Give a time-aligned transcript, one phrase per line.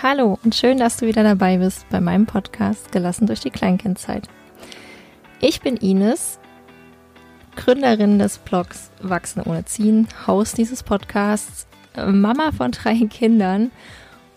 [0.00, 4.28] Hallo und schön, dass du wieder dabei bist bei meinem Podcast Gelassen durch die Kleinkindzeit.
[5.40, 6.38] Ich bin Ines,
[7.56, 11.66] Gründerin des Blogs Wachsen ohne Ziehen, Host dieses Podcasts,
[11.96, 13.72] Mama von drei Kindern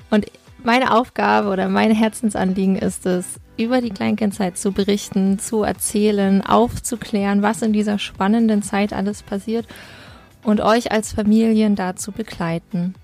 [0.09, 0.25] und
[0.63, 7.43] meine Aufgabe oder mein Herzensanliegen ist es, über die Kleinkindzeit zu berichten, zu erzählen, aufzuklären,
[7.43, 9.67] was in dieser spannenden Zeit alles passiert
[10.43, 12.95] und euch als Familien dazu begleiten.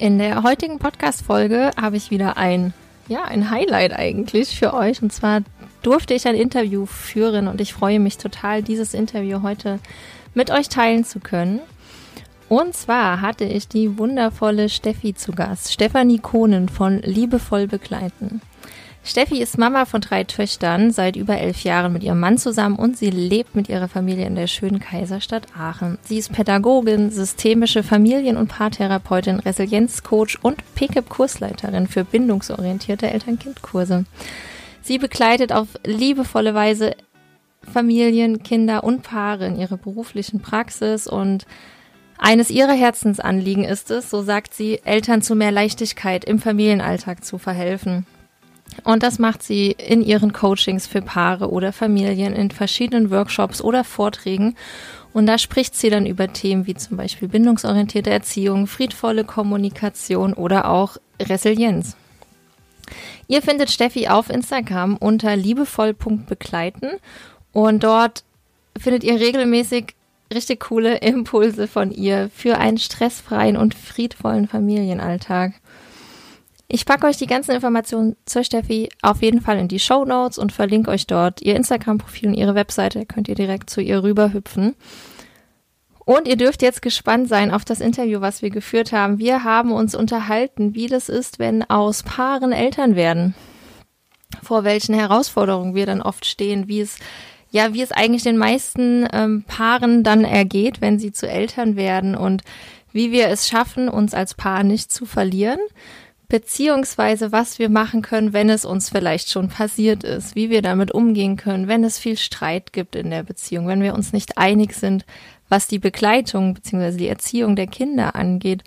[0.00, 2.72] In der heutigen Podcast-Folge habe ich wieder ein,
[3.06, 5.02] ja, ein Highlight eigentlich für euch.
[5.02, 5.42] Und zwar
[5.82, 9.78] durfte ich ein Interview führen und ich freue mich total, dieses Interview heute
[10.32, 11.60] mit euch teilen zu können.
[12.48, 18.40] Und zwar hatte ich die wundervolle Steffi zu Gast, Stefanie Kohnen von Liebevoll begleiten.
[19.02, 22.98] Steffi ist Mama von drei Töchtern, seit über elf Jahren mit ihrem Mann zusammen und
[22.98, 25.98] sie lebt mit ihrer Familie in der schönen Kaiserstadt Aachen.
[26.02, 34.04] Sie ist Pädagogin, systemische Familien- und Paartherapeutin, Resilienzcoach und PKIP-Kursleiterin für bindungsorientierte Eltern-Kind-Kurse.
[34.82, 36.94] Sie begleitet auf liebevolle Weise
[37.62, 41.46] Familien, Kinder und Paare in ihrer beruflichen Praxis und
[42.18, 47.38] eines ihrer Herzensanliegen ist es, so sagt sie, Eltern zu mehr Leichtigkeit im Familienalltag zu
[47.38, 48.04] verhelfen.
[48.84, 53.84] Und das macht sie in ihren Coachings für Paare oder Familien, in verschiedenen Workshops oder
[53.84, 54.56] Vorträgen.
[55.12, 60.70] Und da spricht sie dann über Themen wie zum Beispiel bindungsorientierte Erziehung, friedvolle Kommunikation oder
[60.70, 61.96] auch Resilienz.
[63.28, 66.90] Ihr findet Steffi auf Instagram unter liebevoll.begleiten
[67.52, 68.24] und dort
[68.78, 69.94] findet ihr regelmäßig
[70.32, 75.54] richtig coole Impulse von ihr für einen stressfreien und friedvollen Familienalltag.
[76.72, 80.38] Ich packe euch die ganzen Informationen zur Steffi auf jeden Fall in die Show Notes
[80.38, 83.06] und verlinke euch dort ihr Instagram-Profil und ihre Webseite.
[83.06, 84.76] Könnt ihr direkt zu ihr rüberhüpfen.
[85.98, 89.18] Und ihr dürft jetzt gespannt sein auf das Interview, was wir geführt haben.
[89.18, 93.34] Wir haben uns unterhalten, wie das ist, wenn aus Paaren Eltern werden.
[94.40, 96.98] Vor welchen Herausforderungen wir dann oft stehen, wie es
[97.50, 102.14] ja, wie es eigentlich den meisten ähm, Paaren dann ergeht, wenn sie zu Eltern werden
[102.14, 102.44] und
[102.92, 105.58] wie wir es schaffen, uns als Paar nicht zu verlieren
[106.30, 110.92] beziehungsweise was wir machen können, wenn es uns vielleicht schon passiert ist, wie wir damit
[110.92, 114.72] umgehen können, wenn es viel Streit gibt in der Beziehung, wenn wir uns nicht einig
[114.72, 115.04] sind,
[115.48, 118.62] was die Begleitung beziehungsweise die Erziehung der Kinder angeht.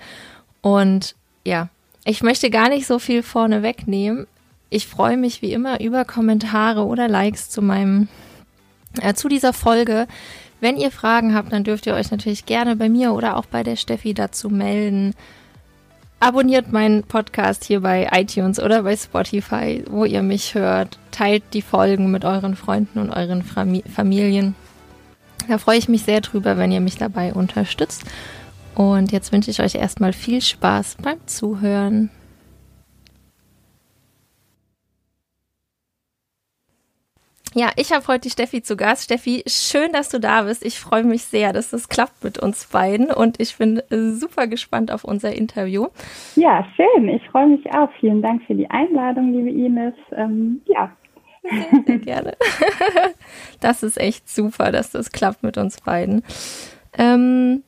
[0.61, 1.15] Und
[1.45, 1.69] ja,
[2.03, 4.27] ich möchte gar nicht so viel vorne wegnehmen.
[4.69, 8.09] Ich freue mich wie immer über Kommentare oder Likes zu meinem
[9.01, 10.07] äh, zu dieser Folge.
[10.59, 13.63] Wenn ihr Fragen habt, dann dürft ihr euch natürlich gerne bei mir oder auch bei
[13.63, 15.13] der Steffi dazu melden.
[16.23, 20.97] Abonniert meinen Podcast hier bei iTunes oder bei Spotify, wo ihr mich hört.
[21.11, 24.55] Teilt die Folgen mit euren Freunden und euren Familien.
[25.49, 28.05] Da freue ich mich sehr drüber, wenn ihr mich dabei unterstützt.
[28.73, 32.09] Und jetzt wünsche ich euch erstmal viel Spaß beim Zuhören.
[37.55, 39.03] Ja, ich habe heute die Steffi zu Gast.
[39.03, 40.65] Steffi, schön, dass du da bist.
[40.65, 44.91] Ich freue mich sehr, dass das klappt mit uns beiden und ich bin super gespannt
[44.91, 45.87] auf unser Interview.
[46.35, 47.09] Ja, schön.
[47.09, 47.89] Ich freue mich auch.
[47.99, 49.93] Vielen Dank für die Einladung, liebe Ines.
[50.13, 50.91] Ähm, ja.
[51.43, 52.37] Sehr, sehr gerne.
[53.59, 56.23] Das ist echt super, dass das klappt mit uns beiden.
[56.97, 57.63] Ähm,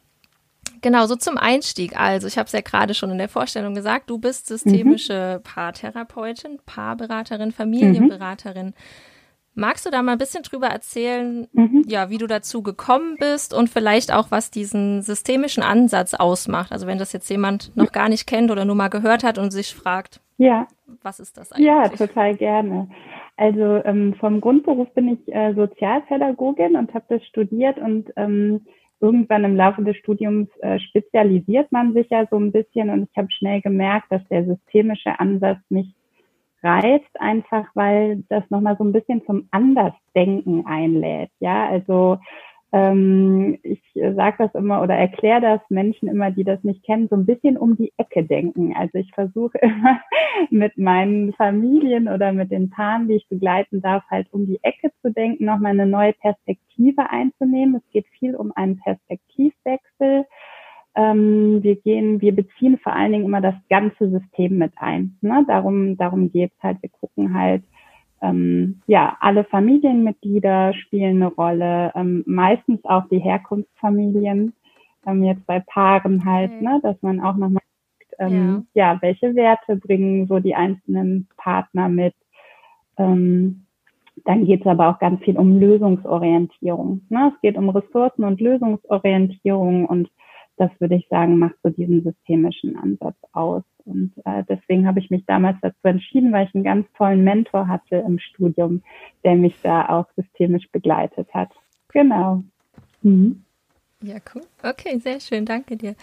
[0.82, 2.00] Genau, so zum Einstieg.
[2.00, 5.44] Also, ich habe es ja gerade schon in der Vorstellung gesagt, du bist systemische mhm.
[5.44, 8.68] Paartherapeutin, Paarberaterin, Familienberaterin.
[8.68, 8.74] Mhm.
[9.56, 11.84] Magst du da mal ein bisschen drüber erzählen, mhm.
[11.88, 16.74] ja, wie du dazu gekommen bist und vielleicht auch, was diesen systemischen Ansatz ausmacht?
[16.74, 19.52] Also wenn das jetzt jemand noch gar nicht kennt oder nur mal gehört hat und
[19.52, 20.68] sich fragt, ja.
[21.02, 21.68] was ist das eigentlich?
[21.68, 22.90] Ja, total gerne.
[23.38, 28.66] Also ähm, vom Grundberuf bin ich äh, Sozialpädagogin und habe das studiert und ähm,
[29.00, 33.18] irgendwann im Laufe des Studiums äh, spezialisiert man sich ja so ein bisschen und ich
[33.18, 35.94] habe schnell gemerkt, dass der systemische Ansatz mich
[36.66, 41.30] reizt, einfach weil das nochmal so ein bisschen zum Andersdenken einlädt.
[41.40, 42.18] Ja, also
[42.76, 47.16] ähm, ich sage das immer oder erkläre das Menschen immer, die das nicht kennen, so
[47.16, 48.74] ein bisschen um die Ecke denken.
[48.76, 50.02] Also ich versuche immer
[50.50, 54.92] mit meinen Familien oder mit den Paaren, die ich begleiten darf, halt um die Ecke
[55.02, 57.76] zu denken, nochmal eine neue Perspektive einzunehmen.
[57.76, 60.26] Es geht viel um einen Perspektivwechsel
[60.96, 65.18] ähm, wir gehen, wir beziehen vor allen Dingen immer das ganze System mit ein.
[65.22, 65.44] Ne?
[65.48, 66.82] Darum, darum geht's halt.
[66.82, 67.64] Wir gucken halt,
[68.22, 74.54] ähm, ja, alle Familienmitglieder spielen eine Rolle, ähm, meistens auch die Herkunftsfamilien,
[75.06, 76.64] ähm, jetzt bei Paaren halt, okay.
[76.64, 77.62] ne, dass man auch nochmal
[78.18, 78.94] ähm, ja.
[78.94, 82.16] ja, welche Werte bringen so die einzelnen Partner mit.
[82.98, 83.66] Ähm,
[84.24, 87.02] dann geht es aber auch ganz viel um Lösungsorientierung.
[87.10, 87.34] Ne?
[87.36, 90.10] Es geht um Ressourcen und Lösungsorientierung und
[90.58, 93.64] das würde ich sagen, macht so diesen systemischen Ansatz aus.
[93.86, 97.68] Und äh, deswegen habe ich mich damals dazu entschieden, weil ich einen ganz tollen Mentor
[97.68, 98.82] hatte im Studium,
[99.24, 101.50] der mich da auch systemisch begleitet hat.
[101.90, 102.44] Genau.
[103.04, 103.44] Mhm.
[104.02, 104.42] Ja, cool.
[104.64, 105.46] Okay, sehr schön.
[105.46, 105.96] Danke dir.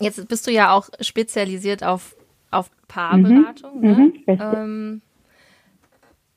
[0.00, 2.16] Jetzt bist du ja auch spezialisiert auf,
[2.50, 3.80] auf Paarberatung.
[3.80, 3.86] Mhm.
[3.86, 3.94] Ne?
[3.94, 5.02] Mhm, ähm,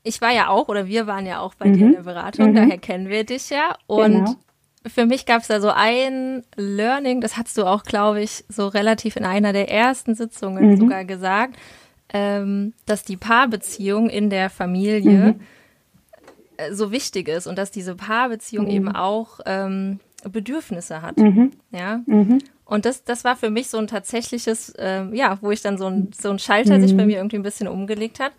[0.02, 1.72] ich war ja auch, oder wir waren ja auch bei mhm.
[1.74, 2.54] dir in der Beratung, mhm.
[2.54, 3.76] daher kennen wir dich ja.
[3.86, 4.34] Und genau.
[4.88, 8.68] Für mich gab es da so ein Learning, das hast du auch, glaube ich, so
[8.68, 10.76] relativ in einer der ersten Sitzungen mhm.
[10.76, 11.56] sogar gesagt,
[12.12, 15.40] ähm, dass die Paarbeziehung in der Familie mhm.
[16.56, 18.70] äh, so wichtig ist und dass diese Paarbeziehung mhm.
[18.70, 21.18] eben auch ähm, Bedürfnisse hat.
[21.18, 21.52] Mhm.
[21.70, 22.00] Ja.
[22.64, 25.86] Und das, das war für mich so ein tatsächliches, äh, ja, wo ich dann so
[25.86, 28.32] ein, so ein Schalter sich bei mir irgendwie ein bisschen umgelegt hat,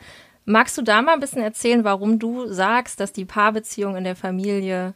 [0.49, 4.15] Magst du da mal ein bisschen erzählen, warum du sagst, dass die Paarbeziehung in der
[4.15, 4.93] Familie mhm.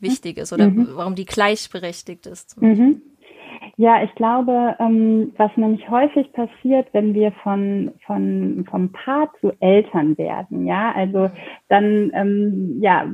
[0.00, 0.88] Wichtig ist oder mhm.
[0.94, 2.60] warum die gleichberechtigt ist?
[2.60, 3.02] Mhm.
[3.76, 9.52] Ja, ich glaube, ähm, was nämlich häufig passiert, wenn wir von, von, vom Paar zu
[9.60, 11.30] Eltern werden, ja, also
[11.68, 13.06] dann, ähm, ja,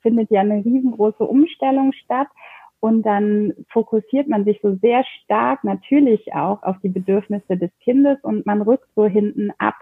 [0.00, 2.28] findet ja eine riesengroße Umstellung statt.
[2.80, 8.18] Und dann fokussiert man sich so sehr stark natürlich auch auf die Bedürfnisse des Kindes
[8.22, 9.74] und man rückt so hinten ab.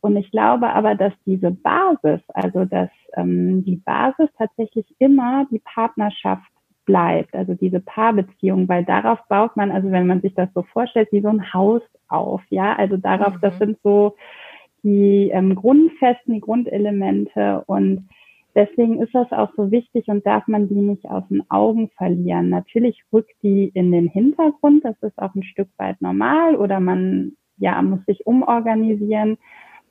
[0.00, 5.60] Und ich glaube aber, dass diese Basis, also dass ähm, die Basis tatsächlich immer die
[5.60, 6.50] Partnerschaft
[6.84, 11.08] bleibt, also diese Paarbeziehung, weil darauf baut man, also wenn man sich das so vorstellt,
[11.12, 13.40] wie so ein Haus auf, ja, also darauf, mhm.
[13.42, 14.14] das sind so
[14.82, 18.08] die ähm, Grundfesten, die Grundelemente und
[18.54, 22.48] deswegen ist das auch so wichtig und darf man die nicht aus den Augen verlieren.
[22.48, 27.32] Natürlich rückt die in den Hintergrund, das ist auch ein Stück weit normal oder man
[27.58, 29.36] ja muss sich umorganisieren,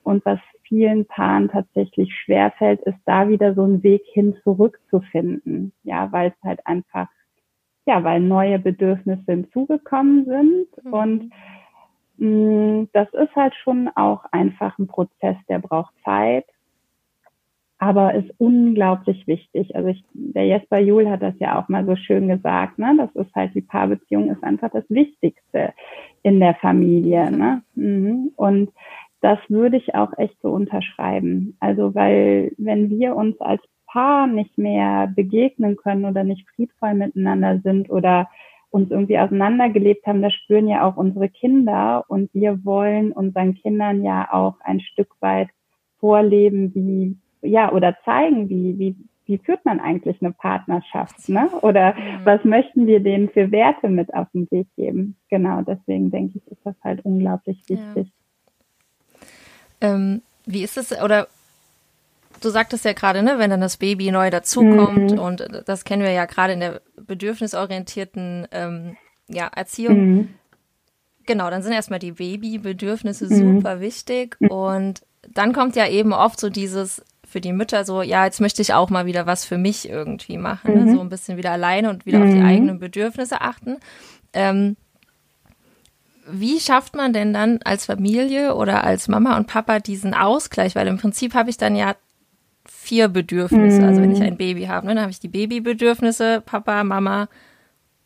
[0.02, 5.72] und was vielen Paaren tatsächlich schwerfällt, ist da wieder so einen Weg hin zurückzufinden.
[5.82, 7.08] Ja, weil es halt einfach,
[7.86, 10.84] ja, weil neue Bedürfnisse hinzugekommen sind.
[10.84, 10.92] Mhm.
[10.92, 11.32] Und
[12.18, 16.46] mh, mm, das ist halt schon auch einfach ein Prozess, der braucht Zeit,
[17.78, 19.74] aber ist unglaublich wichtig.
[19.76, 22.94] Also ich, der Jesper Juhl hat das ja auch mal so schön gesagt, ne?
[22.96, 25.72] Das ist halt die Paarbeziehung ist einfach das Wichtigste
[26.22, 27.30] in der Familie.
[27.30, 27.62] Ne?
[27.76, 28.32] Mhm.
[28.36, 28.70] Und
[29.20, 31.56] das würde ich auch echt so unterschreiben.
[31.60, 37.60] Also, weil wenn wir uns als Paar nicht mehr begegnen können oder nicht friedvoll miteinander
[37.60, 38.28] sind oder
[38.70, 44.04] uns irgendwie auseinandergelebt haben, das spüren ja auch unsere Kinder und wir wollen unseren Kindern
[44.04, 45.48] ja auch ein Stück weit
[45.98, 47.16] vorleben, wie,
[47.48, 51.48] ja, oder zeigen, wie, wie, wie führt man eigentlich eine Partnerschaft, ne?
[51.62, 52.24] Oder mhm.
[52.24, 55.16] was möchten wir denen für Werte mit auf den Weg geben?
[55.30, 58.06] Genau, deswegen denke ich, ist das halt unglaublich wichtig.
[58.06, 58.12] Ja.
[59.80, 61.28] Ähm, wie ist es, oder
[62.40, 65.18] du sagtest ja gerade, ne, wenn dann das Baby neu dazukommt mhm.
[65.18, 68.96] und das kennen wir ja gerade in der bedürfnisorientierten ähm,
[69.28, 69.98] ja, Erziehung.
[69.98, 70.28] Mhm.
[71.26, 73.56] Genau, dann sind erstmal die Babybedürfnisse mhm.
[73.56, 78.24] super wichtig und dann kommt ja eben oft so dieses für die Mütter so, ja,
[78.24, 80.80] jetzt möchte ich auch mal wieder was für mich irgendwie machen, ne?
[80.86, 80.94] Mhm.
[80.94, 82.46] so ein bisschen wieder alleine und wieder auf die mhm.
[82.46, 83.76] eigenen Bedürfnisse achten.
[84.32, 84.76] Ähm,
[86.30, 90.76] wie schafft man denn dann als Familie oder als Mama und Papa diesen Ausgleich?
[90.76, 91.94] Weil im Prinzip habe ich dann ja
[92.66, 93.80] vier Bedürfnisse.
[93.80, 93.88] Mhm.
[93.88, 97.28] Also wenn ich ein Baby habe, ne, dann habe ich die Babybedürfnisse, Papa, Mama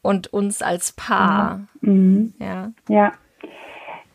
[0.02, 1.60] und uns als Paar.
[1.80, 2.34] Mhm.
[2.38, 2.72] Ja.
[2.88, 3.12] Ja.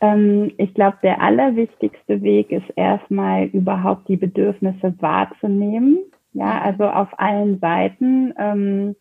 [0.01, 6.00] Ähm, ich glaube, der allerwichtigste Weg ist erstmal überhaupt die Bedürfnisse wahrzunehmen.
[6.34, 6.62] Ja, mhm.
[6.63, 8.34] also auf allen Seiten.
[8.38, 8.96] Ähm,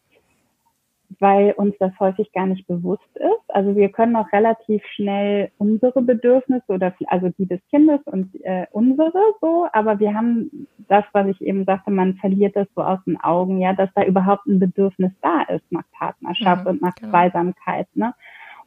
[1.21, 3.49] weil uns das häufig gar nicht bewusst ist.
[3.49, 8.67] Also wir können auch relativ schnell unsere Bedürfnisse oder also die des Kindes und äh,
[8.71, 12.99] unsere so, aber wir haben das, was ich eben sagte, man verliert das so aus
[13.07, 16.95] den Augen, ja, dass da überhaupt ein Bedürfnis da ist nach Partnerschaft mhm, und nach
[16.95, 17.11] genau.
[17.11, 18.15] Zweisamkeit, ne?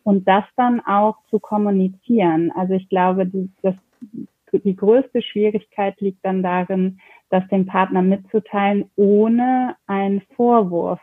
[0.03, 2.51] Und das dann auch zu kommunizieren.
[2.55, 3.75] Also ich glaube, die, das,
[4.53, 10.99] die größte Schwierigkeit liegt dann darin, das dem Partner mitzuteilen, ohne einen Vorwurf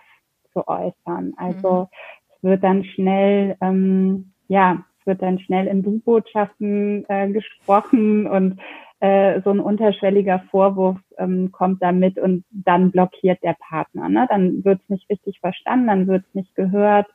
[0.56, 1.34] zu äußern.
[1.36, 1.86] Also mhm.
[2.34, 8.58] es wird dann schnell, ähm, ja, es wird dann schnell in Du-Botschaften äh, gesprochen und
[9.00, 14.08] äh, so ein unterschwelliger Vorwurf ähm, kommt damit und dann blockiert der Partner.
[14.08, 14.26] Ne?
[14.30, 17.06] Dann wird es nicht richtig verstanden, dann wird es nicht gehört.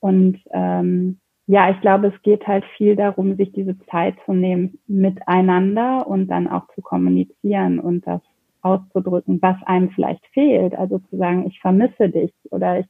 [0.00, 4.78] Und ähm, ja, ich glaube, es geht halt viel darum, sich diese Zeit zu nehmen
[4.86, 8.20] miteinander und dann auch zu kommunizieren und das
[8.62, 10.74] auszudrücken, was einem vielleicht fehlt.
[10.74, 12.86] Also zu sagen, ich vermisse dich oder ich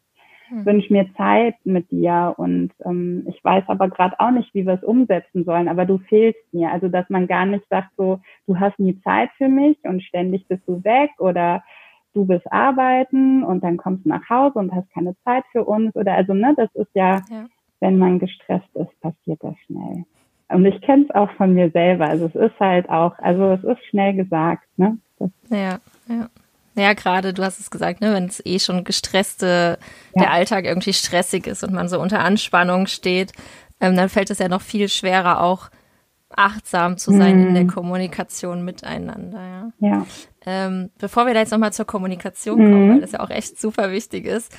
[0.48, 0.64] hm.
[0.64, 4.74] wünsche mir Zeit mit dir und ähm, ich weiß aber gerade auch nicht, wie wir
[4.74, 6.70] es umsetzen sollen, aber du fehlst mir.
[6.72, 10.46] Also dass man gar nicht sagt so, du hast nie Zeit für mich und ständig
[10.48, 11.62] bist du weg oder
[12.14, 15.94] du bist arbeiten und dann kommst du nach Hause und hast keine Zeit für uns
[15.94, 17.46] oder also ne, das ist ja, ja.
[17.80, 20.04] wenn man gestresst ist, passiert das schnell.
[20.48, 22.08] Und ich kenne es auch von mir selber.
[22.08, 24.98] Also es ist halt auch, also es ist schnell gesagt, ne?
[25.50, 26.30] Ja, ja.
[26.74, 29.78] Ja, gerade, du hast es gesagt, ne, wenn es eh schon gestresste,
[30.14, 30.22] ja.
[30.22, 33.32] der Alltag irgendwie stressig ist und man so unter Anspannung steht,
[33.80, 35.70] ähm, dann fällt es ja noch viel schwerer, auch
[36.30, 37.48] achtsam zu sein mhm.
[37.48, 37.68] in der mhm.
[37.68, 39.72] Kommunikation miteinander.
[39.80, 39.88] Ja.
[39.88, 40.06] ja.
[40.46, 42.92] Ähm, bevor wir da jetzt nochmal zur Kommunikation kommen, mhm.
[42.92, 44.52] weil das ja auch echt super wichtig ist,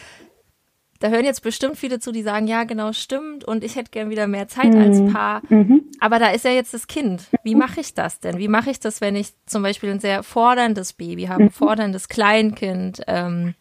[1.00, 4.10] da hören jetzt bestimmt viele zu, die sagen, ja, genau, stimmt und ich hätte gern
[4.10, 4.82] wieder mehr Zeit mhm.
[4.82, 5.41] als Paar.
[5.50, 5.86] Mhm.
[6.00, 7.24] Aber da ist ja jetzt das Kind.
[7.44, 8.38] Wie mache ich das denn?
[8.38, 11.51] Wie mache ich das, wenn ich zum Beispiel ein sehr forderndes Baby habe, ein mhm.
[11.51, 13.01] forderndes Kleinkind?
[13.08, 13.56] Ähm,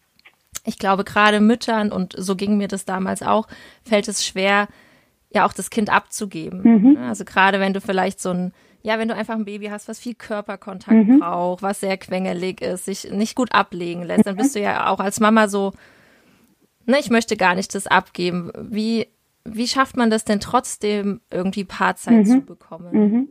[0.65, 3.47] ich glaube, gerade Müttern, und so ging mir das damals auch,
[3.85, 4.69] fällt es schwer,
[5.33, 6.63] ja auch das Kind abzugeben.
[6.63, 6.97] Mhm.
[6.99, 8.53] Also gerade wenn du vielleicht so ein
[8.83, 11.19] ja, wenn du einfach ein Baby hast, was viel Körperkontakt mhm.
[11.19, 15.01] braucht, was sehr quengelig ist, sich nicht gut ablegen lässt, dann bist du ja auch
[15.01, 15.73] als Mama so,
[16.89, 18.51] ne, ich möchte gar nicht das abgeben.
[18.59, 19.07] Wie,
[19.45, 22.25] wie schafft man das denn trotzdem, irgendwie Paarzeit mhm.
[22.25, 22.89] zu bekommen?
[22.93, 23.29] Mhm.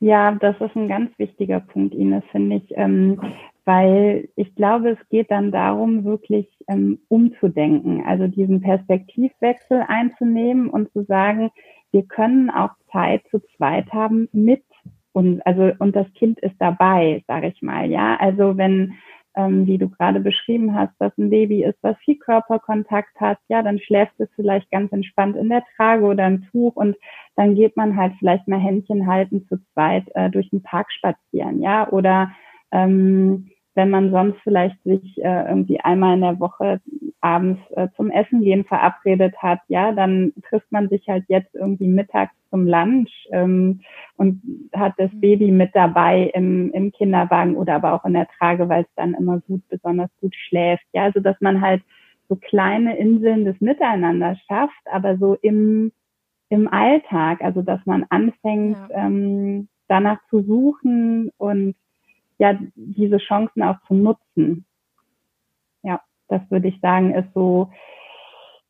[0.00, 3.20] Ja, das ist ein ganz wichtiger Punkt, Ines, finde ich, ähm,
[3.64, 10.92] weil ich glaube, es geht dann darum, wirklich ähm, umzudenken, also diesen Perspektivwechsel einzunehmen und
[10.92, 11.50] zu sagen,
[11.90, 14.62] wir können auch Zeit zu zweit haben mit
[15.12, 18.16] und also und das Kind ist dabei, sage ich mal, ja.
[18.20, 18.94] Also wenn
[19.38, 23.62] ähm, wie du gerade beschrieben hast, dass ein Baby ist, was viel Körperkontakt hat, ja,
[23.62, 26.96] dann schläft es vielleicht ganz entspannt in der Trage oder im Tuch und
[27.36, 31.62] dann geht man halt vielleicht mal Händchen halten zu zweit äh, durch den Park spazieren,
[31.62, 32.32] ja, oder
[32.72, 33.48] ähm,
[33.78, 36.80] wenn man sonst vielleicht sich äh, irgendwie einmal in der Woche
[37.20, 41.86] abends äh, zum Essen gehen verabredet hat, ja, dann trifft man sich halt jetzt irgendwie
[41.86, 43.82] mittags zum Lunch ähm,
[44.16, 44.42] und
[44.74, 45.20] hat das mhm.
[45.20, 49.14] Baby mit dabei im, im Kinderwagen oder aber auch in der Trage, weil es dann
[49.14, 50.84] immer gut, besonders gut schläft.
[50.92, 51.82] Ja, also dass man halt
[52.28, 55.92] so kleine Inseln des Miteinander schafft, aber so im,
[56.48, 59.06] im Alltag, also dass man anfängt, ja.
[59.06, 61.76] ähm, danach zu suchen und
[62.38, 64.64] ja, diese Chancen auch zu nutzen.
[65.82, 67.70] Ja, das würde ich sagen, ist so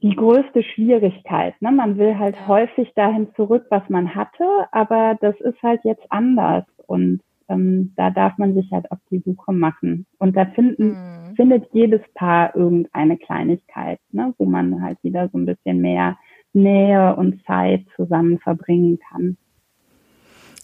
[0.02, 1.60] die größte Schwierigkeit.
[1.60, 1.72] Ne?
[1.72, 6.64] Man will halt häufig dahin zurück, was man hatte, aber das ist halt jetzt anders
[6.86, 10.06] und ähm, da darf man sich halt auf die Suche machen.
[10.18, 11.34] Und da finden, mhm.
[11.34, 14.34] findet jedes Paar irgendeine Kleinigkeit, ne?
[14.38, 16.16] wo man halt wieder so ein bisschen mehr
[16.52, 19.36] Nähe und Zeit zusammen verbringen kann.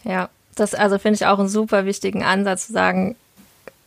[0.04, 3.16] Ja, das also finde ich auch einen super wichtigen Ansatz zu sagen,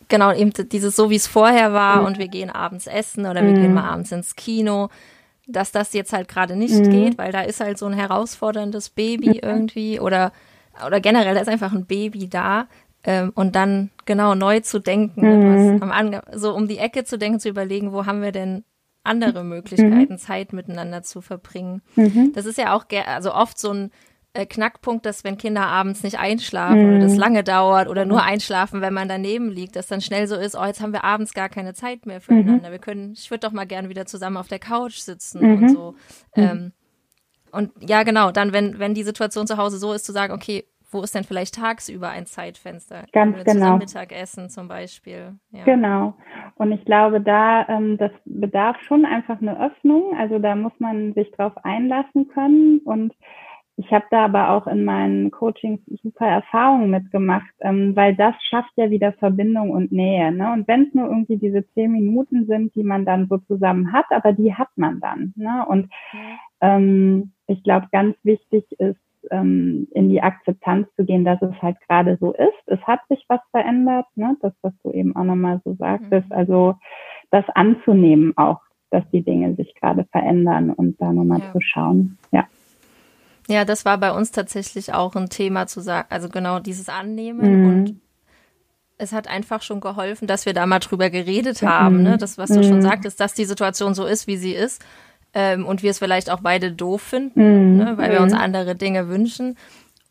[0.08, 2.08] genau eben dieses so wie es vorher war mhm.
[2.08, 3.62] und wir gehen abends essen oder wir mhm.
[3.62, 4.90] gehen mal abends ins Kino,
[5.48, 6.90] dass das jetzt halt gerade nicht mhm.
[6.90, 9.40] geht, weil da ist halt so ein herausforderndes Baby mhm.
[9.42, 10.32] irgendwie oder
[10.86, 12.68] oder generell da ist einfach ein Baby da
[13.04, 16.22] ähm, und dann genau neu zu denken, mhm.
[16.34, 18.64] so um die Ecke zu denken, zu überlegen, wo haben wir denn
[19.04, 19.50] andere mhm.
[19.50, 21.82] Möglichkeiten, Zeit miteinander zu verbringen.
[22.36, 23.92] Das ist ja auch also oft so ein
[24.46, 26.90] Knackpunkt, dass wenn Kinder abends nicht einschlafen mhm.
[26.90, 27.20] oder das mhm.
[27.20, 30.66] lange dauert oder nur einschlafen, wenn man daneben liegt, dass dann schnell so ist, oh,
[30.66, 32.70] jetzt haben wir abends gar keine Zeit mehr füreinander.
[32.70, 32.72] Mhm.
[32.72, 35.64] Wir können, ich würde doch mal gern wieder zusammen auf der Couch sitzen mhm.
[35.64, 35.96] und so.
[36.36, 36.44] Mhm.
[36.44, 36.72] Ähm,
[37.52, 40.66] und ja, genau, dann, wenn, wenn die Situation zu Hause so ist, zu sagen, okay,
[40.92, 43.04] wo ist denn vielleicht tagsüber ein Zeitfenster?
[43.12, 43.78] Ganz genau.
[43.78, 45.34] Mittagessen zum Beispiel.
[45.52, 45.64] Ja.
[45.66, 46.16] Genau.
[46.56, 50.16] Und ich glaube, da ähm, das bedarf schon einfach eine Öffnung.
[50.18, 53.14] Also da muss man sich drauf einlassen können und
[53.80, 58.72] ich habe da aber auch in meinen Coachings super Erfahrungen mitgemacht, ähm, weil das schafft
[58.76, 60.32] ja wieder Verbindung und Nähe.
[60.32, 60.52] Ne?
[60.52, 64.06] Und wenn es nur irgendwie diese zehn Minuten sind, die man dann so zusammen hat,
[64.10, 65.34] aber die hat man dann.
[65.36, 65.64] Ne?
[65.68, 65.92] Und
[66.60, 71.78] ähm, ich glaube, ganz wichtig ist, ähm, in die Akzeptanz zu gehen, dass es halt
[71.88, 72.64] gerade so ist.
[72.66, 74.38] Es hat sich was verändert, ne?
[74.42, 76.30] das, was du eben auch nochmal so sagtest.
[76.30, 76.36] Mhm.
[76.36, 76.76] Also
[77.30, 81.52] das anzunehmen auch, dass die Dinge sich gerade verändern und da nochmal ja.
[81.52, 82.18] zu schauen.
[82.32, 82.48] Ja.
[83.48, 87.62] Ja, das war bei uns tatsächlich auch ein Thema zu sagen, also genau dieses Annehmen
[87.62, 87.70] mhm.
[87.70, 88.02] und
[88.98, 92.04] es hat einfach schon geholfen, dass wir da mal drüber geredet haben, mhm.
[92.04, 92.18] ne?
[92.18, 92.64] Das, was du mhm.
[92.64, 94.84] schon sagtest, dass die Situation so ist, wie sie ist
[95.34, 97.78] ähm, und wir es vielleicht auch beide doof finden, mhm.
[97.78, 97.98] ne?
[97.98, 98.40] weil wir uns mhm.
[98.40, 99.56] andere Dinge wünschen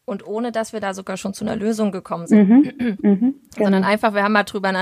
[0.06, 2.48] und ohne dass wir da sogar schon zu einer Lösung gekommen sind.
[2.48, 2.96] Mhm.
[3.02, 3.34] Mhm.
[3.56, 3.88] Sondern genau.
[3.88, 4.72] einfach, wir haben mal drüber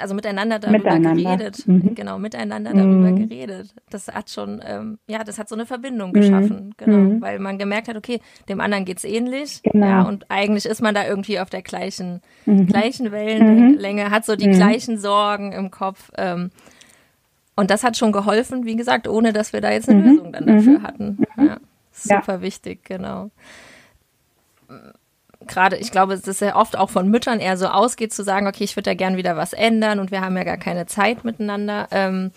[0.00, 1.36] also miteinander darüber miteinander.
[1.36, 1.66] geredet.
[1.66, 1.94] Mhm.
[1.96, 3.28] Genau, miteinander darüber mhm.
[3.28, 3.74] geredet.
[3.90, 6.74] Das hat schon, ähm, ja, das hat so eine Verbindung geschaffen, mhm.
[6.76, 6.96] genau.
[6.96, 7.20] Mhm.
[7.20, 9.60] Weil man gemerkt hat, okay, dem anderen geht's ähnlich.
[9.64, 9.86] Genau.
[9.86, 14.50] Ja, und eigentlich ist man da irgendwie auf der gleichen, gleichen Wellenlänge, hat so die
[14.50, 16.12] gleichen Sorgen im Kopf.
[16.16, 16.50] Ähm,
[17.56, 20.46] und das hat schon geholfen, wie gesagt, ohne dass wir da jetzt eine Lösung dann
[20.46, 21.18] dafür hatten.
[21.36, 21.56] Ja,
[21.90, 22.42] super ja.
[22.42, 23.30] wichtig, genau
[25.46, 28.46] gerade, ich glaube, es ist ja oft auch von Müttern eher so ausgeht, zu sagen,
[28.46, 31.24] okay, ich würde da gern wieder was ändern und wir haben ja gar keine Zeit
[31.24, 31.88] miteinander.
[31.90, 32.32] Ähm,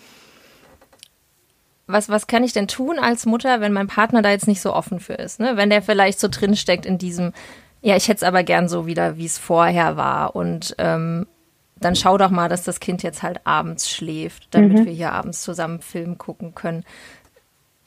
[1.86, 4.72] was, was kann ich denn tun als Mutter, wenn mein Partner da jetzt nicht so
[4.72, 5.38] offen für ist?
[5.38, 5.56] Ne?
[5.56, 7.32] Wenn der vielleicht so drinsteckt in diesem,
[7.82, 10.34] ja, ich hätte es aber gern so wieder, wie es vorher war.
[10.34, 11.26] Und ähm,
[11.76, 14.86] dann schau doch mal, dass das Kind jetzt halt abends schläft, damit mhm.
[14.86, 16.84] wir hier abends zusammen Film gucken können.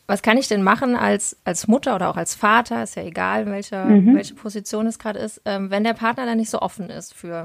[0.08, 3.46] Was kann ich denn machen als, als Mutter oder auch als Vater, ist ja egal,
[3.46, 4.16] welche, mhm.
[4.16, 7.44] welche Position es gerade ist, ähm, wenn der Partner dann nicht so offen ist für.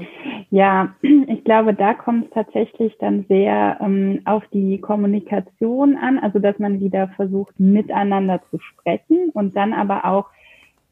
[0.49, 0.95] Ja,
[1.27, 6.57] ich glaube, da kommt es tatsächlich dann sehr ähm, auf die Kommunikation an, also dass
[6.57, 10.27] man wieder versucht, miteinander zu sprechen und dann aber auch,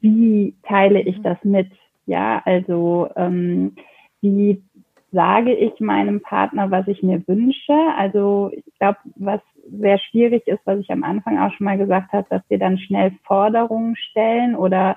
[0.02, 1.22] wie teile ich mhm.
[1.22, 1.70] das mit?
[2.04, 3.76] Ja, also ähm,
[4.20, 4.62] wie
[5.12, 7.74] sage ich meinem Partner, was ich mir wünsche.
[7.96, 9.40] Also ich glaube, was
[9.78, 12.78] sehr schwierig ist, was ich am Anfang auch schon mal gesagt habe, dass wir dann
[12.78, 14.96] schnell Forderungen stellen oder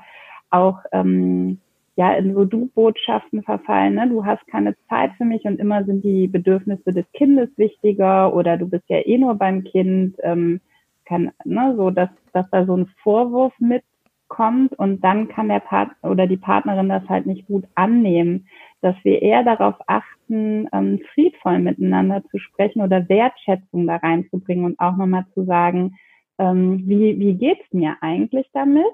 [0.50, 1.60] auch ähm,
[1.96, 3.96] ja in so Du-Botschaften verfallen.
[3.96, 4.10] Ne?
[4.10, 8.58] Du hast keine Zeit für mich und immer sind die Bedürfnisse des Kindes wichtiger oder
[8.58, 10.16] du bist ja eh nur beim Kind.
[10.24, 10.62] Ähm,
[11.06, 16.10] kann, ne, so dass, dass da so ein Vorwurf mitkommt und dann kann der Partner
[16.10, 18.48] oder die Partnerin das halt nicht gut annehmen
[18.86, 24.80] dass wir eher darauf achten, ähm, friedvoll miteinander zu sprechen oder Wertschätzung da reinzubringen und
[24.80, 25.96] auch nochmal zu sagen,
[26.38, 28.94] ähm, wie, wie geht's mir eigentlich damit?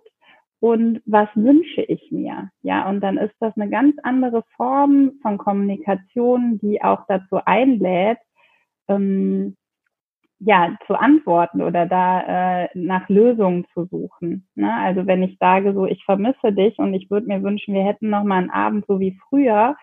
[0.62, 2.51] Und was wünsche ich mir?
[2.62, 8.19] Ja, und dann ist das eine ganz andere Form von Kommunikation, die auch dazu einlädt,
[8.88, 9.57] ähm,
[10.43, 14.48] ja, zu antworten oder da äh, nach Lösungen zu suchen.
[14.55, 14.74] Ne?
[14.74, 18.10] Also wenn ich sage so, ich vermisse dich und ich würde mir wünschen, wir hätten
[18.10, 19.75] noch mal einen Abend so wie früher,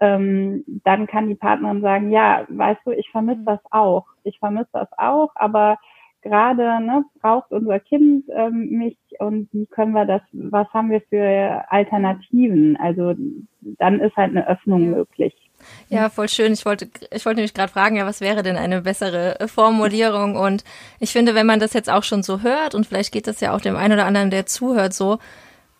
[0.00, 3.46] ähm, dann kann die Partnerin sagen, ja, weißt du, ich vermisse mhm.
[3.46, 4.06] das auch.
[4.24, 5.78] Ich vermisse das auch, aber
[6.22, 11.02] gerade ne, braucht unser Kind ähm, mich und wie können wir das, was haben wir
[11.02, 12.76] für Alternativen?
[12.76, 13.14] Also
[13.60, 15.41] dann ist halt eine Öffnung möglich.
[15.88, 16.52] Ja, voll schön.
[16.52, 20.36] Ich wollte, ich wollte nämlich gerade fragen, ja, was wäre denn eine bessere äh, Formulierung?
[20.36, 20.64] Und
[21.00, 23.54] ich finde, wenn man das jetzt auch schon so hört, und vielleicht geht das ja
[23.54, 25.18] auch dem einen oder anderen, der zuhört, so,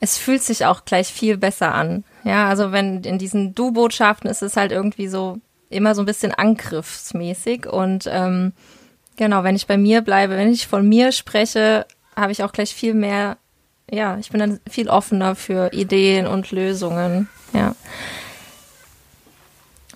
[0.00, 2.04] es fühlt sich auch gleich viel besser an.
[2.24, 5.38] Ja, also wenn in diesen Du-Botschaften ist es halt irgendwie so
[5.70, 7.66] immer so ein bisschen angriffsmäßig.
[7.66, 8.52] Und ähm,
[9.16, 12.74] genau, wenn ich bei mir bleibe, wenn ich von mir spreche, habe ich auch gleich
[12.74, 13.38] viel mehr,
[13.90, 17.28] ja, ich bin dann viel offener für Ideen und Lösungen.
[17.52, 17.74] Ja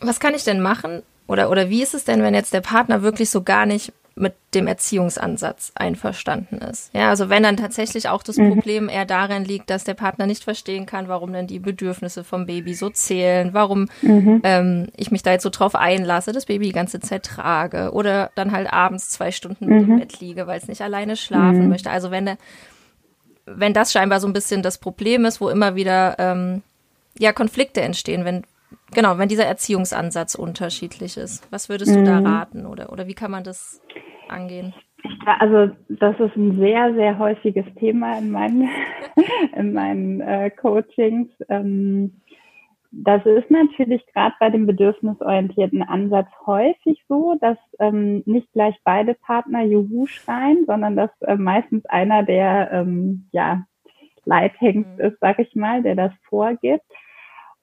[0.00, 1.02] was kann ich denn machen?
[1.26, 4.34] Oder, oder wie ist es denn, wenn jetzt der Partner wirklich so gar nicht mit
[4.54, 6.90] dem Erziehungsansatz einverstanden ist?
[6.94, 8.54] Ja, also wenn dann tatsächlich auch das mhm.
[8.54, 12.46] Problem eher darin liegt, dass der Partner nicht verstehen kann, warum denn die Bedürfnisse vom
[12.46, 14.40] Baby so zählen, warum mhm.
[14.44, 18.30] ähm, ich mich da jetzt so drauf einlasse, das Baby die ganze Zeit trage oder
[18.36, 19.80] dann halt abends zwei Stunden mhm.
[19.80, 21.68] im Bett liege, weil es nicht alleine schlafen mhm.
[21.68, 21.90] möchte.
[21.90, 22.38] Also wenn der,
[23.44, 26.62] wenn das scheinbar so ein bisschen das Problem ist, wo immer wieder ähm,
[27.18, 28.44] ja Konflikte entstehen, wenn
[28.92, 31.50] genau, wenn dieser Erziehungsansatz unterschiedlich ist.
[31.52, 32.26] Was würdest du da mhm.
[32.26, 33.82] raten oder, oder wie kann man das
[34.28, 34.74] angehen?
[35.40, 38.68] Also das ist ein sehr, sehr häufiges Thema in meinen,
[39.56, 41.30] in meinen äh, Coachings.
[41.48, 42.20] Ähm,
[42.90, 49.14] das ist natürlich gerade bei dem bedürfnisorientierten Ansatz häufig so, dass ähm, nicht gleich beide
[49.14, 53.64] Partner Juhu schreien, sondern dass äh, meistens einer der ähm, ja,
[54.24, 55.04] Leithengst mhm.
[55.04, 56.84] ist, sag ich mal, der das vorgibt.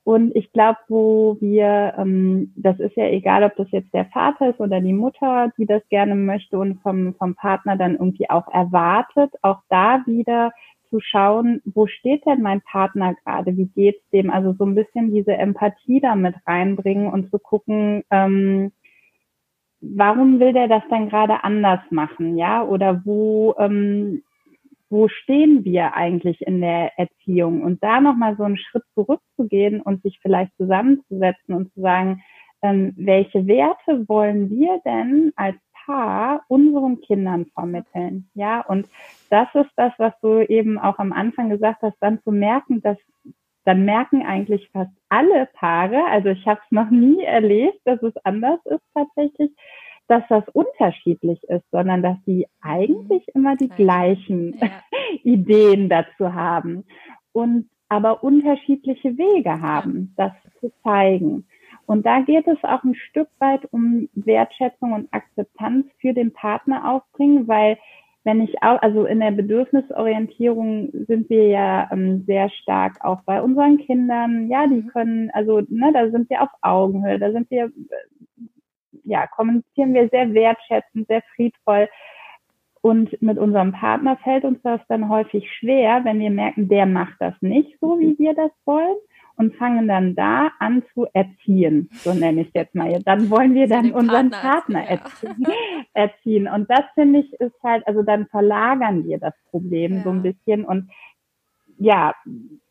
[0.06, 4.50] Und ich glaube, wo wir, ähm, das ist ja egal, ob das jetzt der Vater
[4.50, 8.48] ist oder die Mutter, die das gerne möchte und vom, vom Partner dann irgendwie auch
[8.54, 10.52] erwartet, auch da wieder
[10.90, 14.30] zu schauen, wo steht denn mein Partner gerade, wie geht's dem?
[14.30, 18.74] Also so ein bisschen diese Empathie damit reinbringen und zu gucken, ähm,
[19.82, 22.64] warum will der das dann gerade anders machen, ja?
[22.64, 24.22] Oder wo ähm,
[24.94, 27.64] wo stehen wir eigentlich in der Erziehung?
[27.64, 32.22] Und da nochmal so einen Schritt zurückzugehen und sich vielleicht zusammenzusetzen und zu sagen,
[32.62, 38.30] ähm, welche Werte wollen wir denn als Paar unseren Kindern vermitteln?
[38.36, 38.88] Ja, und
[39.32, 42.98] das ist das, was du eben auch am Anfang gesagt hast, dann zu merken, dass
[43.66, 48.14] dann merken eigentlich fast alle Paare, also ich habe es noch nie erlebt, dass es
[48.24, 49.52] anders ist tatsächlich,
[50.08, 53.34] dass das unterschiedlich ist, sondern dass sie eigentlich mhm.
[53.34, 54.70] immer die gleichen ja.
[55.24, 56.84] Ideen dazu haben
[57.32, 61.46] und aber unterschiedliche Wege haben, das zu zeigen.
[61.86, 66.90] Und da geht es auch ein Stück weit um Wertschätzung und Akzeptanz für den Partner
[66.90, 67.78] aufbringen, weil
[68.24, 73.42] wenn ich auch, also in der Bedürfnisorientierung sind wir ja ähm, sehr stark auch bei
[73.42, 74.50] unseren Kindern.
[74.50, 74.88] Ja, die mhm.
[74.88, 77.72] können, also ne, da sind wir auf Augenhöhe, da sind wir
[79.04, 81.90] ja, kommunizieren wir sehr wertschätzend, sehr friedvoll.
[82.82, 87.16] Und mit unserem Partner fällt uns das dann häufig schwer, wenn wir merken, der macht
[87.20, 88.98] das nicht so, wie wir das wollen.
[89.36, 93.02] und fangen dann da an zu erziehen, so nenne ich es jetzt mal.
[93.04, 95.48] Dann wollen wir dann unseren Partner, Partner erziehen,
[95.94, 96.48] erziehen.
[96.48, 100.04] Und das finde ich ist halt, also dann verlagern wir das Problem ja.
[100.04, 100.92] so ein bisschen und
[101.78, 102.14] ja,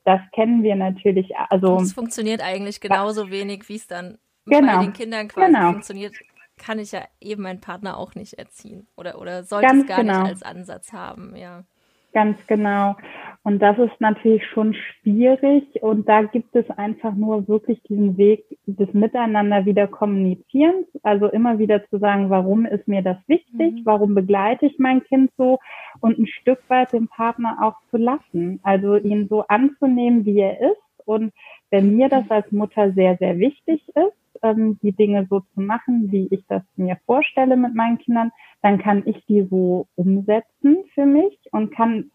[0.05, 1.37] das kennen wir natürlich.
[1.49, 5.73] Also es funktioniert eigentlich genauso wenig, wie es dann genau, bei den Kindern quasi genau.
[5.73, 6.15] funktioniert.
[6.59, 9.99] Kann ich ja eben meinen Partner auch nicht erziehen oder oder sollte Ganz es gar
[9.99, 10.21] genau.
[10.21, 11.65] nicht als Ansatz haben, ja.
[12.13, 12.97] Ganz genau.
[13.43, 15.83] Und das ist natürlich schon schwierig.
[15.83, 20.87] Und da gibt es einfach nur wirklich diesen Weg des Miteinander wieder Kommunizierens.
[21.03, 23.75] Also immer wieder zu sagen, warum ist mir das wichtig?
[23.75, 23.83] Mhm.
[23.85, 25.59] Warum begleite ich mein Kind so?
[26.01, 28.61] Und ein Stück weit den Partner auch zu lassen.
[28.63, 31.07] Also ihn so anzunehmen, wie er ist.
[31.07, 31.33] Und
[31.71, 36.11] wenn mir das als Mutter sehr, sehr wichtig ist, ähm, die Dinge so zu machen,
[36.11, 41.07] wie ich das mir vorstelle mit meinen Kindern, dann kann ich die so umsetzen für
[41.07, 42.11] mich und kann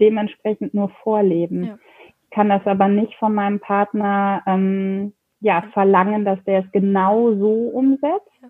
[0.00, 1.64] dementsprechend nur vorleben.
[1.64, 1.78] Ja.
[2.24, 7.34] Ich kann das aber nicht von meinem Partner ähm, ja verlangen, dass der es genau
[7.34, 8.30] so umsetzt.
[8.42, 8.48] Ja.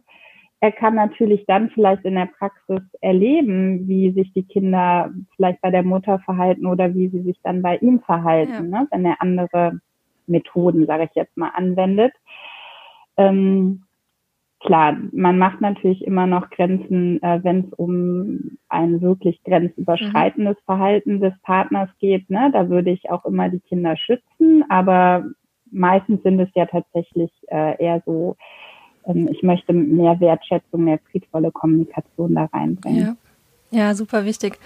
[0.61, 5.71] Er kann natürlich dann vielleicht in der Praxis erleben, wie sich die Kinder vielleicht bei
[5.71, 8.81] der Mutter verhalten oder wie sie sich dann bei ihm verhalten, ja.
[8.81, 8.89] ne?
[8.91, 9.81] wenn er andere
[10.27, 12.13] Methoden, sage ich jetzt mal, anwendet.
[13.17, 13.83] Ähm,
[14.61, 20.65] klar, man macht natürlich immer noch Grenzen, äh, wenn es um ein wirklich grenzüberschreitendes mhm.
[20.65, 22.29] Verhalten des Partners geht.
[22.31, 22.51] Ne?
[22.53, 25.25] Da würde ich auch immer die Kinder schützen, aber
[25.71, 28.37] meistens sind es ja tatsächlich äh, eher so,
[29.07, 33.17] ähm, ich möchte mehr Wertschätzung, mehr friedvolle Kommunikation da reinbringen.
[33.71, 34.59] Ja, ja super wichtig.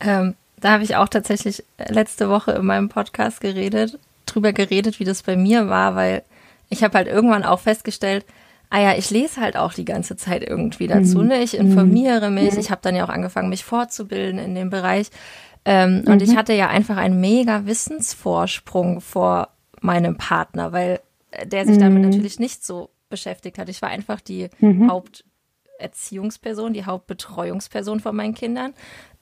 [0.00, 5.04] Ähm, da habe ich auch tatsächlich letzte Woche in meinem Podcast geredet, drüber geredet, wie
[5.04, 6.22] das bei mir war, weil
[6.68, 8.24] ich habe halt irgendwann auch festgestellt,
[8.70, 11.18] ah ja, ich lese halt auch die ganze Zeit irgendwie dazu.
[11.18, 11.28] Mhm.
[11.28, 11.42] Ne?
[11.42, 12.54] Ich informiere mich.
[12.54, 12.60] Mhm.
[12.60, 15.10] Ich habe dann ja auch angefangen, mich fortzubilden in dem Bereich.
[15.64, 16.12] Ähm, mhm.
[16.12, 16.36] Und ich mhm.
[16.36, 19.48] hatte ja einfach einen mega Wissensvorsprung vor
[19.80, 21.00] meinem Partner, weil
[21.44, 22.10] der sich damit mhm.
[22.10, 23.68] natürlich nicht so beschäftigt hat.
[23.68, 24.90] Ich war einfach die mhm.
[24.90, 28.74] Haupterziehungsperson, die Hauptbetreuungsperson von meinen Kindern.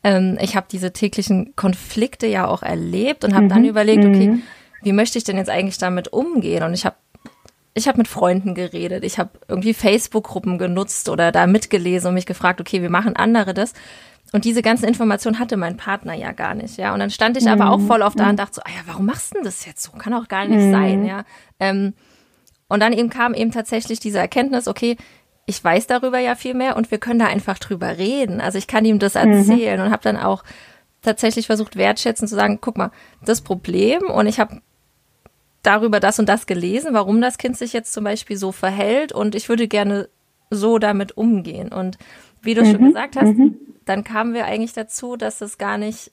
[0.02, 4.38] Ähm, ich habe diese täglichen Konflikte ja auch erlebt und habe dann überlegt, okay,
[4.82, 6.62] wie möchte ich denn jetzt eigentlich damit umgehen?
[6.62, 6.96] Und ich habe
[7.74, 12.26] ich habe mit Freunden geredet, ich habe irgendwie Facebook-Gruppen genutzt oder da mitgelesen und mich
[12.26, 13.72] gefragt, okay, wie machen andere das?
[14.32, 16.92] Und diese ganzen Informationen hatte mein Partner ja gar nicht, ja.
[16.92, 17.50] Und dann stand ich mhm.
[17.50, 19.66] aber auch voll auf da und dachte so, ah ja, warum machst du denn das
[19.66, 19.92] jetzt so?
[19.92, 20.72] Kann auch gar nicht mhm.
[20.72, 21.24] sein, ja.
[21.60, 21.94] Ähm,
[22.68, 24.96] und dann eben kam eben tatsächlich diese Erkenntnis, okay,
[25.46, 28.40] ich weiß darüber ja viel mehr und wir können da einfach drüber reden.
[28.40, 29.32] Also ich kann ihm das mhm.
[29.32, 29.86] erzählen mhm.
[29.86, 30.42] und habe dann auch
[31.02, 32.90] tatsächlich versucht, wertschätzend zu sagen, guck mal,
[33.24, 34.62] das Problem und ich habe
[35.64, 39.34] darüber das und das gelesen, warum das Kind sich jetzt zum Beispiel so verhält und
[39.34, 40.08] ich würde gerne
[40.50, 41.72] so damit umgehen.
[41.72, 41.98] Und
[42.42, 43.56] wie du mhm, schon gesagt hast, mhm.
[43.84, 46.12] dann kamen wir eigentlich dazu, dass es gar nicht,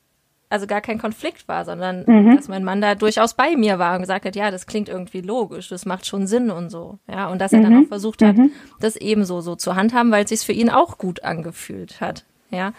[0.49, 2.35] also gar kein Konflikt war, sondern mhm.
[2.35, 5.21] dass mein Mann da durchaus bei mir war und gesagt hat, ja, das klingt irgendwie
[5.21, 6.99] logisch, das macht schon Sinn und so.
[7.07, 7.83] Ja, und dass er dann mhm.
[7.83, 8.51] auch versucht hat, mhm.
[8.79, 12.25] das ebenso so zu handhaben, weil es sich für ihn auch gut angefühlt hat.
[12.49, 12.73] Ja,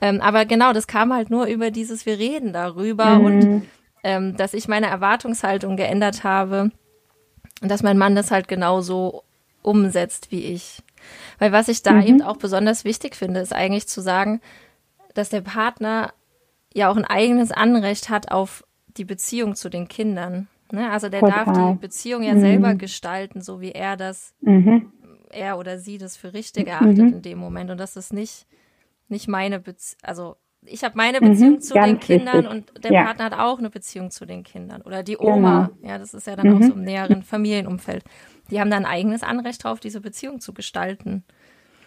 [0.00, 3.62] ähm, aber genau, das kam halt nur über dieses, wir reden darüber und mhm
[4.02, 6.70] ähm, dass ich meine Erwartungshaltung geändert habe
[7.60, 9.24] und dass mein Mann das halt genauso
[9.62, 10.82] umsetzt wie ich.
[11.38, 12.02] Weil was ich da mhm.
[12.02, 14.40] eben auch besonders wichtig finde, ist eigentlich zu sagen,
[15.14, 16.12] dass der Partner
[16.74, 18.64] ja auch ein eigenes Anrecht hat auf
[18.96, 20.48] die Beziehung zu den Kindern.
[20.70, 20.90] Ne?
[20.90, 21.44] Also der Total.
[21.44, 22.40] darf die Beziehung ja mhm.
[22.40, 24.92] selber gestalten, so wie er das, mhm.
[25.30, 26.70] er oder sie das für richtig mhm.
[26.70, 27.70] erachtet in dem Moment.
[27.70, 28.46] Und das ist nicht,
[29.08, 30.36] nicht meine Beziehung, also
[30.70, 32.50] ich habe meine Beziehung mhm, zu den Kindern wichtig.
[32.50, 33.04] und der ja.
[33.04, 34.82] Partner hat auch eine Beziehung zu den Kindern.
[34.82, 35.90] Oder die Oma, genau.
[35.90, 36.56] ja, das ist ja dann mhm.
[36.56, 38.04] auch so im näheren Familienumfeld.
[38.50, 41.24] Die haben dann ein eigenes Anrecht darauf, diese Beziehung zu gestalten.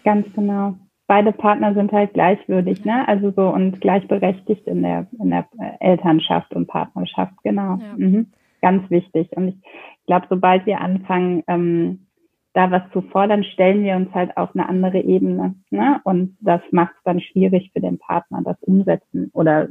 [0.04, 0.76] Ganz genau.
[1.06, 3.06] Beide Partner sind halt gleichwürdig, ne?
[3.06, 5.46] Also so und gleichberechtigt in der, in der
[5.80, 7.78] Elternschaft und Partnerschaft, genau.
[7.80, 7.94] Ja.
[7.96, 8.32] Mhm.
[8.60, 9.28] Ganz wichtig.
[9.32, 12.06] Und ich glaube, sobald wir anfangen, ähm,
[12.54, 15.54] da was zu fordern, stellen wir uns halt auf eine andere Ebene.
[15.70, 16.00] Ne?
[16.04, 19.68] Und das macht es dann schwierig für den Partner, das umsetzen oder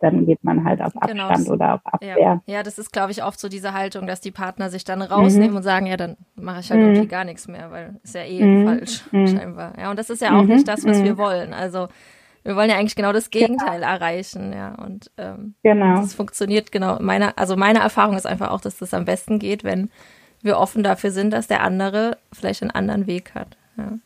[0.00, 1.54] dann geht man halt auf genau, Abstand genau.
[1.54, 2.18] oder auf Abwehr.
[2.18, 5.00] Ja, ja das ist, glaube ich, oft so diese Haltung, dass die Partner sich dann
[5.00, 5.56] rausnehmen mhm.
[5.56, 6.88] und sagen, ja, dann mache ich halt mhm.
[6.88, 8.66] irgendwie gar nichts mehr, weil ist ja eh mhm.
[8.66, 9.26] falsch, mhm.
[9.26, 9.72] scheinbar.
[9.78, 11.18] Ja, und das ist ja auch nicht das, was wir mhm.
[11.18, 11.54] wollen.
[11.54, 11.88] Also
[12.42, 13.92] wir wollen ja eigentlich genau das Gegenteil genau.
[13.92, 14.74] erreichen, ja.
[14.74, 15.96] Und ähm, genau.
[15.96, 16.98] das funktioniert genau.
[17.00, 19.90] Meine, also meine Erfahrung ist einfach auch, dass das am besten geht, wenn
[20.46, 23.56] wir offen dafür sind, dass der andere vielleicht einen anderen Weg hat.
[23.76, 23.98] Ja.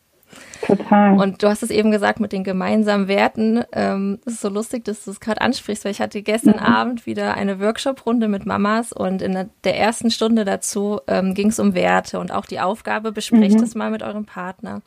[0.63, 1.19] Total.
[1.19, 3.65] Und du hast es eben gesagt mit den gemeinsamen Werten.
[3.73, 6.75] Ähm, es ist so lustig, dass du es gerade ansprichst, weil ich hatte gestern mhm.
[6.75, 11.59] Abend wieder eine Workshop-Runde mit Mamas und in der ersten Stunde dazu ähm, ging es
[11.59, 13.65] um Werte und auch die Aufgabe, besprecht mhm.
[13.65, 14.83] es mal mit eurem Partner.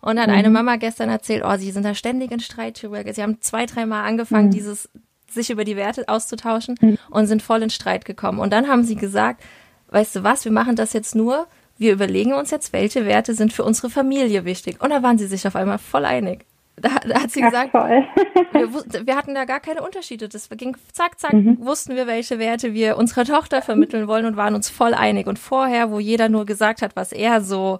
[0.00, 0.34] Und hat mhm.
[0.34, 3.02] eine Mama gestern erzählt, oh, sie sind da ständig in Streit drüber.
[3.12, 4.52] Sie haben zwei, dreimal angefangen, mhm.
[4.52, 4.90] dieses
[5.30, 6.98] sich über die Werte auszutauschen mhm.
[7.08, 8.40] und sind voll in Streit gekommen.
[8.40, 9.42] Und dann haben sie gesagt,
[9.92, 11.46] weißt du was, wir machen das jetzt nur,
[11.78, 14.82] wir überlegen uns jetzt, welche Werte sind für unsere Familie wichtig.
[14.82, 16.46] Und da waren sie sich auf einmal voll einig.
[16.76, 20.28] Da, da hat sie gesagt, wir, wir, hatten da gar keine Unterschiede.
[20.28, 21.58] Das ging zack, zack, mhm.
[21.60, 25.26] wussten wir, welche Werte wir unserer Tochter vermitteln wollen und waren uns voll einig.
[25.26, 27.78] Und vorher, wo jeder nur gesagt hat, was er so,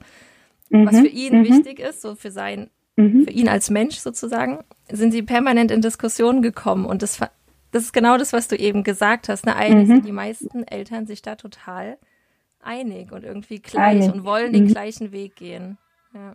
[0.68, 0.87] mhm.
[0.87, 1.44] was für ihn mhm.
[1.44, 3.25] wichtig ist, so für sein, mhm.
[3.25, 4.59] für ihn als Mensch sozusagen,
[4.90, 6.85] sind sie permanent in Diskussionen gekommen.
[6.85, 7.18] Und das,
[7.73, 9.47] das ist genau das, was du eben gesagt hast.
[9.47, 9.57] Ne?
[9.57, 9.95] Eigentlich mhm.
[9.95, 11.97] sind die meisten Eltern sich da total
[12.61, 14.13] einig und irgendwie gleich einig.
[14.13, 14.69] und wollen den mhm.
[14.69, 15.79] gleichen Weg gehen.
[16.15, 16.35] Ja.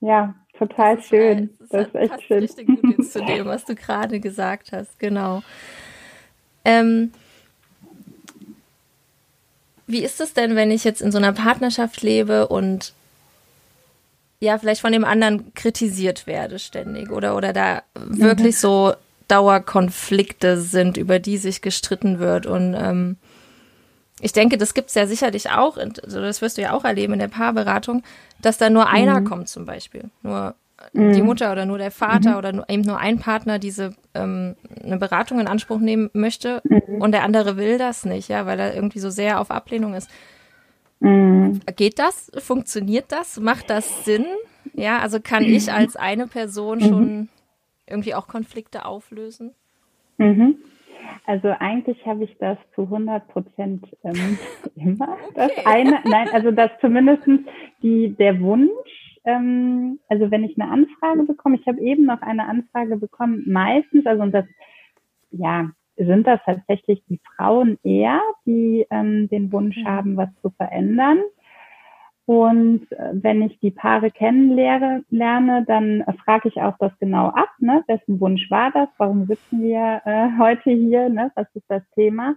[0.00, 1.36] Ja, total das schön.
[1.36, 2.38] Halt, das, das ist echt schön.
[2.38, 4.98] richtig gut jetzt zu dem, was du gerade gesagt hast.
[5.00, 5.42] Genau.
[6.64, 7.12] Ähm,
[9.88, 12.92] wie ist es denn, wenn ich jetzt in so einer Partnerschaft lebe und
[14.40, 18.60] ja, vielleicht von dem anderen kritisiert werde ständig oder, oder da wirklich mhm.
[18.60, 18.94] so
[19.28, 23.16] Dauerkonflikte sind, über die sich gestritten wird und ähm,
[24.20, 27.12] ich denke, das gibt es ja sicherlich auch, also das wirst du ja auch erleben
[27.12, 28.02] in der Paarberatung,
[28.42, 29.24] dass da nur einer mhm.
[29.24, 30.10] kommt zum Beispiel.
[30.22, 30.54] Nur
[30.92, 31.12] mhm.
[31.12, 32.36] die Mutter oder nur der Vater mhm.
[32.36, 37.00] oder nur, eben nur ein Partner diese ähm, eine Beratung in Anspruch nehmen möchte mhm.
[37.00, 40.10] und der andere will das nicht, ja, weil er irgendwie so sehr auf Ablehnung ist.
[41.00, 41.60] Mhm.
[41.76, 42.32] Geht das?
[42.38, 43.38] Funktioniert das?
[43.38, 44.26] Macht das Sinn?
[44.74, 47.28] Ja, also kann ich als eine Person schon
[47.90, 49.54] irgendwie auch Konflikte auflösen?
[50.18, 50.56] Mhm.
[51.26, 54.38] Also eigentlich habe ich das zu 100 Prozent ähm,
[54.76, 55.16] immer.
[55.34, 55.62] Das okay.
[55.64, 57.22] eine, nein, also das zumindest
[57.82, 62.46] die, der Wunsch, ähm, also wenn ich eine Anfrage bekomme, ich habe eben noch eine
[62.46, 64.46] Anfrage bekommen, meistens, also und das,
[65.30, 69.86] ja, sind das tatsächlich die Frauen eher, die ähm, den Wunsch mhm.
[69.86, 71.18] haben, was zu verändern.
[72.28, 77.48] Und äh, wenn ich die Paare kennenlerne, lerne, dann frage ich auch das genau ab.
[77.58, 77.82] Ne?
[77.86, 78.90] Wessen Wunsch war das?
[78.98, 81.08] Warum sitzen wir äh, heute hier?
[81.08, 81.32] Ne?
[81.36, 82.36] Was ist das Thema?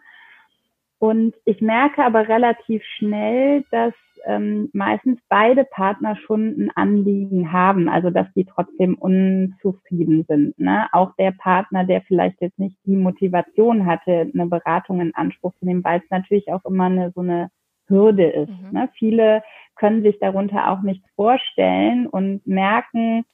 [0.98, 7.90] Und ich merke aber relativ schnell, dass ähm, meistens beide Partner schon ein Anliegen haben,
[7.90, 10.58] also dass die trotzdem unzufrieden sind.
[10.58, 10.88] Ne?
[10.94, 15.66] Auch der Partner, der vielleicht jetzt nicht die Motivation hatte, eine Beratung in Anspruch zu
[15.66, 17.50] nehmen, weil es natürlich auch immer eine, so eine
[17.92, 18.50] Hürde ist.
[18.50, 18.72] Mhm.
[18.72, 18.90] Ne?
[18.98, 19.44] Viele
[19.76, 23.26] können sich darunter auch nichts vorstellen und merken,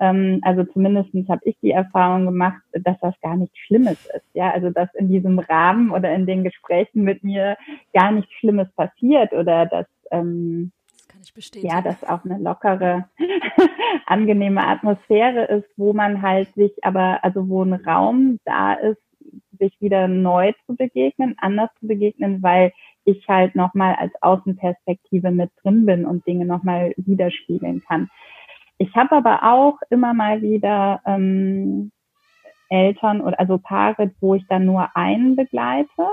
[0.00, 4.26] ähm, also zumindestens habe ich die Erfahrung gemacht, dass das gar nichts Schlimmes ist.
[4.34, 7.56] Ja, also dass in diesem Rahmen oder in den Gesprächen mit mir
[7.92, 10.72] gar nichts Schlimmes passiert oder dass ähm,
[11.56, 13.08] ja, dass auch eine lockere,
[14.06, 19.02] angenehme Atmosphäre ist, wo man halt sich aber, also wo ein Raum da ist,
[19.58, 22.72] sich wieder neu zu begegnen, anders zu begegnen, weil
[23.08, 28.08] ich halt nochmal als Außenperspektive mit drin bin und Dinge nochmal widerspiegeln kann.
[28.78, 31.90] Ich habe aber auch immer mal wieder ähm,
[32.68, 36.06] Eltern oder also Paare, wo ich dann nur einen begleite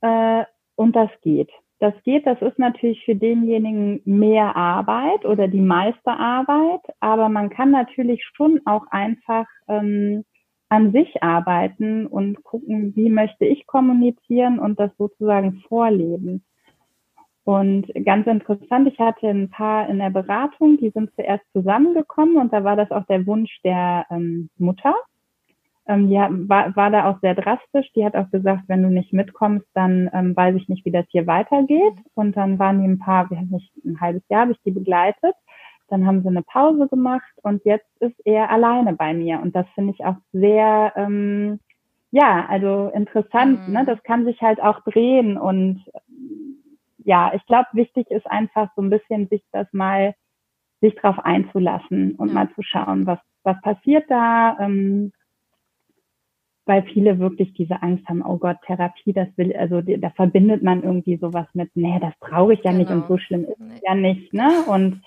[0.00, 0.44] äh,
[0.76, 1.50] und das geht.
[1.78, 7.50] Das geht, das ist natürlich für denjenigen mehr Arbeit oder die meiste Arbeit, aber man
[7.50, 10.24] kann natürlich schon auch einfach ähm,
[10.68, 16.44] an sich arbeiten und gucken, wie möchte ich kommunizieren und das sozusagen vorleben.
[17.44, 22.52] Und ganz interessant, ich hatte ein paar in der Beratung, die sind zuerst zusammengekommen und
[22.52, 24.94] da war das auch der Wunsch der ähm, Mutter.
[25.86, 27.92] Ähm, die war, war da auch sehr drastisch.
[27.94, 31.06] Die hat auch gesagt, wenn du nicht mitkommst, dann ähm, weiß ich nicht, wie das
[31.10, 31.94] hier weitergeht.
[32.14, 34.72] Und dann waren die ein paar, wir haben nicht ein halbes Jahr, habe ich die
[34.72, 35.36] begleitet.
[35.88, 39.40] Dann haben sie eine Pause gemacht und jetzt ist er alleine bei mir.
[39.40, 41.60] Und das finde ich auch sehr, ähm,
[42.10, 43.66] ja, also interessant.
[43.68, 43.74] Mhm.
[43.74, 43.84] Ne?
[43.84, 45.38] Das kann sich halt auch drehen.
[45.38, 45.84] Und
[47.04, 50.14] ja, ich glaube, wichtig ist einfach so ein bisschen sich das mal,
[50.80, 52.34] sich drauf einzulassen und ja.
[52.34, 54.58] mal zu schauen, was, was passiert da.
[54.60, 55.12] Ähm,
[56.66, 60.82] weil viele wirklich diese Angst haben, oh Gott, Therapie, das will, also da verbindet man
[60.82, 62.82] irgendwie sowas mit, nee, das brauche ich ja genau.
[62.82, 64.64] nicht und so schlimm ist es ja nicht, ne?
[64.66, 65.00] Und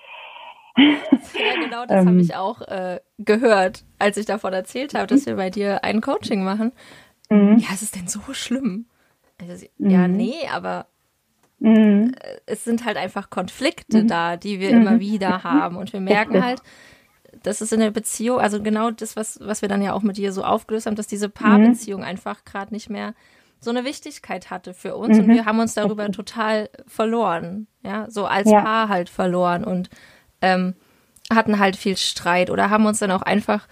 [0.79, 2.19] ja, genau, das habe ähm.
[2.19, 6.43] ich auch äh, gehört, als ich davon erzählt habe, dass wir bei dir ein Coaching
[6.43, 6.71] machen.
[7.29, 7.57] Mhm.
[7.57, 8.85] Ja, ist es denn so schlimm?
[9.41, 9.89] Also, mhm.
[9.89, 10.87] Ja, nee, aber
[11.59, 12.13] mhm.
[12.19, 14.07] Äh, es sind halt einfach Konflikte mhm.
[14.07, 14.99] da, die wir immer mhm.
[14.99, 15.77] wieder haben.
[15.77, 16.61] Und wir merken halt,
[17.43, 20.17] dass es in der Beziehung, also genau das, was, was wir dann ja auch mit
[20.17, 23.13] dir so aufgelöst haben, dass diese Paarbeziehung einfach gerade nicht mehr
[23.59, 28.25] so eine Wichtigkeit hatte für uns und wir haben uns darüber total verloren, ja, so
[28.25, 28.61] als ja.
[28.61, 29.89] Paar halt verloren und
[30.41, 30.75] ähm,
[31.33, 33.67] hatten halt viel Streit oder haben uns dann auch einfach,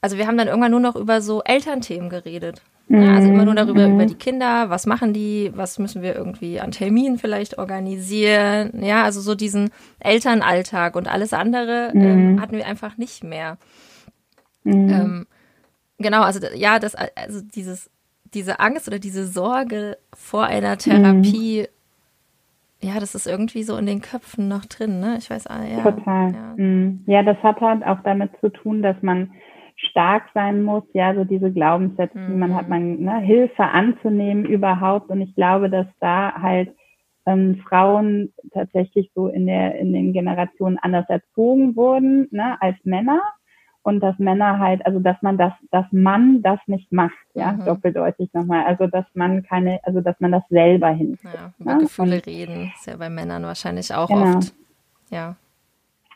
[0.00, 2.62] also wir haben dann irgendwann nur noch über so Elternthemen geredet.
[2.90, 3.94] Ja, also immer nur darüber, mhm.
[3.96, 8.82] über die Kinder, was machen die, was müssen wir irgendwie an Terminen vielleicht organisieren.
[8.82, 12.30] Ja, also so diesen Elternalltag und alles andere ähm, mhm.
[12.30, 13.58] ähm, hatten wir einfach nicht mehr.
[14.64, 14.88] Mhm.
[14.88, 15.26] Ähm,
[15.98, 17.90] genau, also ja, das, also dieses
[18.34, 21.77] diese Angst oder diese Sorge vor einer Therapie, mhm.
[22.80, 25.16] Ja, das ist irgendwie so in den Köpfen noch drin, ne?
[25.18, 25.82] Ich weiß, ah, ja.
[25.82, 26.32] Total.
[26.32, 26.54] Ja.
[26.56, 27.02] Mhm.
[27.06, 29.32] ja, das hat halt auch damit zu tun, dass man
[29.76, 32.26] stark sein muss, ja, so diese Glaubenssätze, mhm.
[32.28, 32.70] die man hat, mhm.
[32.70, 35.10] man ne, Hilfe anzunehmen überhaupt.
[35.10, 36.70] Und ich glaube, dass da halt
[37.26, 43.20] ähm, Frauen tatsächlich so in der in den Generationen anders erzogen wurden, ne, als Männer
[43.88, 47.64] und dass Männer halt, also dass man das, dass man das nicht macht, ja, mhm.
[47.64, 48.66] doppeldeutig nochmal.
[48.66, 51.34] Also dass man keine, also dass man das selber hinkriegt.
[51.34, 51.78] Ja, über ja?
[51.78, 54.36] Gefühle und, reden, ist ja bei Männern wahrscheinlich auch genau.
[54.36, 54.52] oft.
[55.10, 55.36] Ja.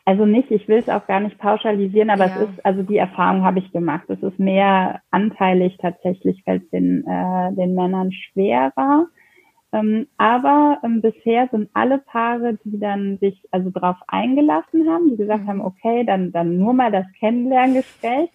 [0.05, 2.35] Also nicht, ich will es auch gar nicht pauschalisieren, aber ja.
[2.35, 4.07] es ist, also die Erfahrung habe ich gemacht.
[4.07, 9.07] Es ist mehr anteilig tatsächlich, fällt den, äh, den Männern schwerer.
[9.73, 15.17] Ähm, aber ähm, bisher sind alle Paare, die dann sich also darauf eingelassen haben, die
[15.17, 15.47] gesagt mhm.
[15.47, 18.29] haben, okay, dann, dann nur mal das Kennenlerngespräch,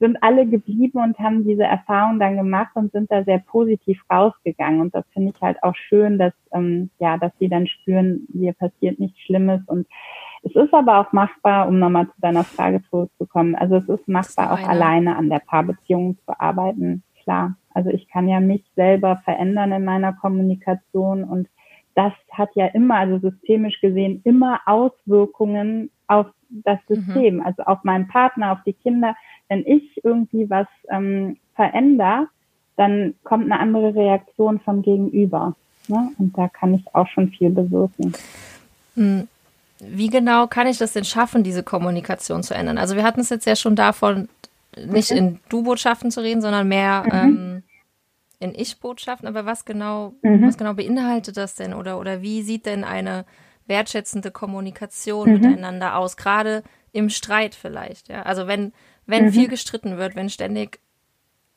[0.00, 4.80] sind alle geblieben und haben diese Erfahrung dann gemacht und sind da sehr positiv rausgegangen.
[4.80, 8.52] Und das finde ich halt auch schön, dass, ähm, ja, dass sie dann spüren, hier
[8.52, 9.60] passiert nichts Schlimmes.
[9.66, 9.86] Und
[10.42, 13.56] es ist aber auch machbar, um nochmal zu deiner Frage zurückzukommen.
[13.56, 17.56] Also es ist machbar, auch alleine an der Paarbeziehung zu arbeiten, klar.
[17.78, 21.48] Also ich kann ja mich selber verändern in meiner Kommunikation und
[21.94, 26.94] das hat ja immer, also systemisch gesehen, immer Auswirkungen auf das mhm.
[26.96, 27.42] System, mhm.
[27.46, 29.14] also auf meinen Partner, auf die Kinder.
[29.48, 32.26] Wenn ich irgendwie was ähm, verändere,
[32.76, 35.54] dann kommt eine andere Reaktion vom Gegenüber.
[35.86, 36.10] Ne?
[36.18, 38.12] Und da kann ich auch schon viel bewirken.
[38.96, 39.28] Hm.
[39.78, 42.76] Wie genau kann ich das denn schaffen, diese Kommunikation zu ändern?
[42.76, 44.28] Also wir hatten es jetzt ja schon davon,
[44.76, 45.16] nicht mhm.
[45.16, 47.12] in Du-Botschaften zu reden, sondern mehr mhm.
[47.12, 47.62] ähm,
[48.40, 50.42] in Ich-Botschaften, aber was genau, mhm.
[50.46, 53.24] was genau beinhaltet das denn oder, oder wie sieht denn eine
[53.66, 55.40] wertschätzende Kommunikation mhm.
[55.40, 58.22] miteinander aus, gerade im Streit vielleicht, ja?
[58.22, 58.72] Also wenn,
[59.06, 59.32] wenn mhm.
[59.32, 60.80] viel gestritten wird, wenn ständig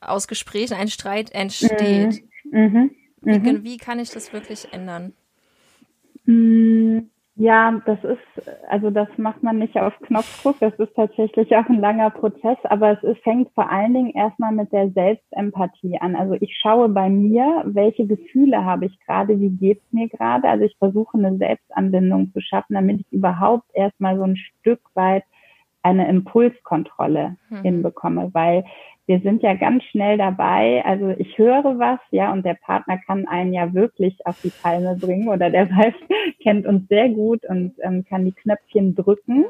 [0.00, 2.90] aus Gesprächen ein Streit entsteht, mhm.
[3.22, 3.64] Wie, mhm.
[3.64, 5.12] wie, kann ich das wirklich ändern?
[7.42, 11.80] Ja, das ist, also das macht man nicht auf Knopfdruck, das ist tatsächlich auch ein
[11.80, 16.14] langer Prozess, aber es ist, fängt vor allen Dingen erstmal mit der Selbstempathie an.
[16.14, 20.48] Also ich schaue bei mir, welche Gefühle habe ich gerade, wie geht's mir gerade.
[20.48, 25.24] Also ich versuche eine Selbstanbindung zu schaffen, damit ich überhaupt erstmal so ein Stück weit
[25.82, 27.62] eine Impulskontrolle mhm.
[27.62, 28.64] hinbekomme, weil
[29.06, 30.82] wir sind ja ganz schnell dabei.
[30.84, 34.96] Also ich höre was, ja, und der Partner kann einen ja wirklich auf die Palme
[34.96, 35.94] bringen oder der weiß,
[36.42, 39.46] kennt uns sehr gut und ähm, kann die Knöpfchen drücken.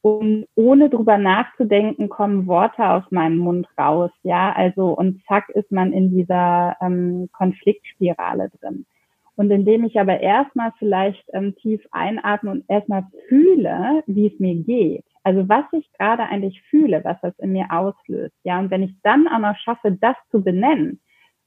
[0.00, 5.72] Und ohne drüber nachzudenken, kommen Worte aus meinem Mund raus, ja, also und zack ist
[5.72, 8.86] man in dieser ähm, Konfliktspirale drin.
[9.34, 14.54] Und indem ich aber erstmal vielleicht ähm, tief einatme und erstmal fühle, wie es mir
[14.54, 18.34] geht, also was ich gerade eigentlich fühle, was das in mir auslöst.
[18.44, 21.00] Ja, und wenn ich dann auch noch schaffe, das zu benennen,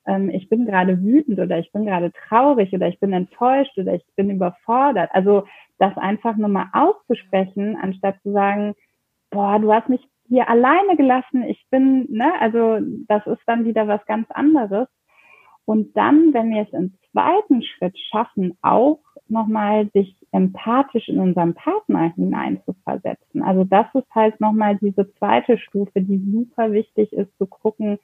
[0.06, 3.94] ähm, ich bin gerade wütend oder ich bin gerade traurig oder ich bin enttäuscht oder
[3.94, 5.10] ich bin überfordert.
[5.14, 5.46] Also
[5.78, 8.76] das einfach nur mal auszusprechen, anstatt zu sagen,
[9.30, 13.88] boah, du hast mich hier alleine gelassen, ich bin, ne, also das ist dann wieder
[13.88, 14.88] was ganz anderes.
[15.66, 21.54] Und dann, wenn wir es im zweiten Schritt schaffen, auch nochmal sich empathisch in unseren
[21.54, 23.44] Partner hineinzuversetzen.
[23.44, 28.00] Also das ist halt nochmal diese zweite Stufe, die super wichtig ist zu gucken,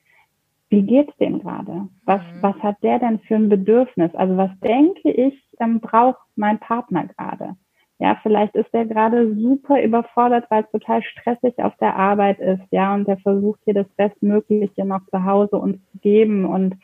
[0.69, 1.87] wie geht's dem gerade?
[2.03, 2.41] Was, mhm.
[2.41, 4.13] was hat der denn für ein Bedürfnis?
[4.15, 7.55] Also was denke ich, ähm, braucht mein Partner gerade?
[7.99, 12.61] Ja, vielleicht ist er gerade super überfordert, weil es total stressig auf der Arbeit ist,
[12.69, 16.75] ja, und der versucht hier das Bestmögliche noch zu Hause uns zu geben und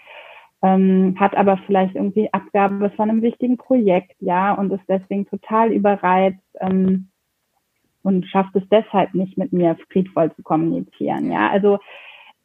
[0.63, 5.71] ähm, hat aber vielleicht irgendwie Abgabe von einem wichtigen Projekt, ja, und ist deswegen total
[5.71, 7.10] überreizt ähm,
[8.02, 11.49] und schafft es deshalb nicht mit mir friedvoll zu kommunizieren, ja.
[11.49, 11.80] Also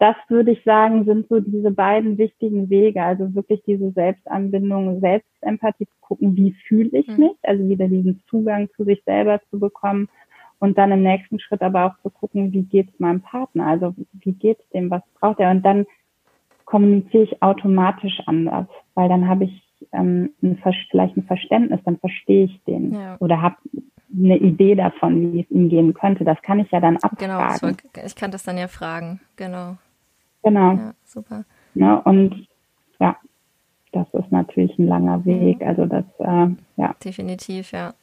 [0.01, 3.03] das würde ich sagen, sind so diese beiden wichtigen Wege.
[3.03, 7.19] Also wirklich diese Selbstanbindung, Selbstempathie zu gucken, wie fühle ich mhm.
[7.19, 10.09] mich, also wieder diesen Zugang zu sich selber zu bekommen
[10.61, 13.95] und dann im nächsten Schritt aber auch zu gucken, wie geht es meinem Partner, also
[14.13, 15.85] wie geht es dem, was braucht er und dann
[16.69, 22.45] kommuniziere ich automatisch anders, weil dann habe ich ähm, ein, vielleicht ein Verständnis, dann verstehe
[22.45, 23.17] ich den ja.
[23.21, 23.57] oder habe
[24.15, 26.25] eine Idee davon, wie es ihm gehen könnte.
[26.25, 27.77] Das kann ich ja dann abfragen.
[27.93, 29.79] Genau, ich kann das dann ja fragen, genau.
[30.43, 30.73] Genau.
[30.73, 31.45] Ja, super.
[31.75, 32.47] Ja, und
[33.01, 33.17] ja,
[33.93, 35.63] das ist natürlich ein langer Weg.
[35.63, 36.95] Also das, äh, ja.
[37.03, 37.95] Definitiv, ja.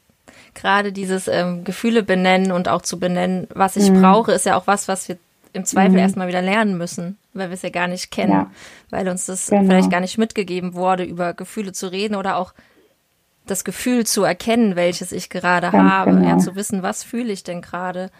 [0.55, 4.01] Gerade dieses ähm, Gefühle benennen und auch zu benennen, was ich mhm.
[4.01, 5.17] brauche, ist ja auch was, was wir
[5.55, 5.99] im Zweifel mhm.
[5.99, 8.51] erstmal wieder lernen müssen, weil wir es ja gar nicht kennen, ja.
[8.89, 9.63] weil uns das genau.
[9.63, 12.53] vielleicht gar nicht mitgegeben wurde, über Gefühle zu reden oder auch
[13.45, 16.27] das Gefühl zu erkennen, welches ich gerade Ganz habe, genau.
[16.27, 18.11] ja, zu wissen, was fühle ich denn gerade.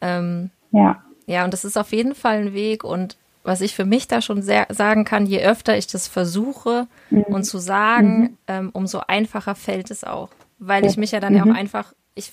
[0.00, 1.02] Ähm, ja.
[1.26, 4.20] Ja, und das ist auf jeden Fall ein Weg und was ich für mich da
[4.20, 7.22] schon sehr sagen kann, je öfter ich das versuche mhm.
[7.22, 8.38] und zu sagen, mhm.
[8.48, 10.30] ähm, umso einfacher fällt es auch.
[10.58, 11.38] Weil ich mich ja dann mhm.
[11.38, 12.32] ja auch einfach, ich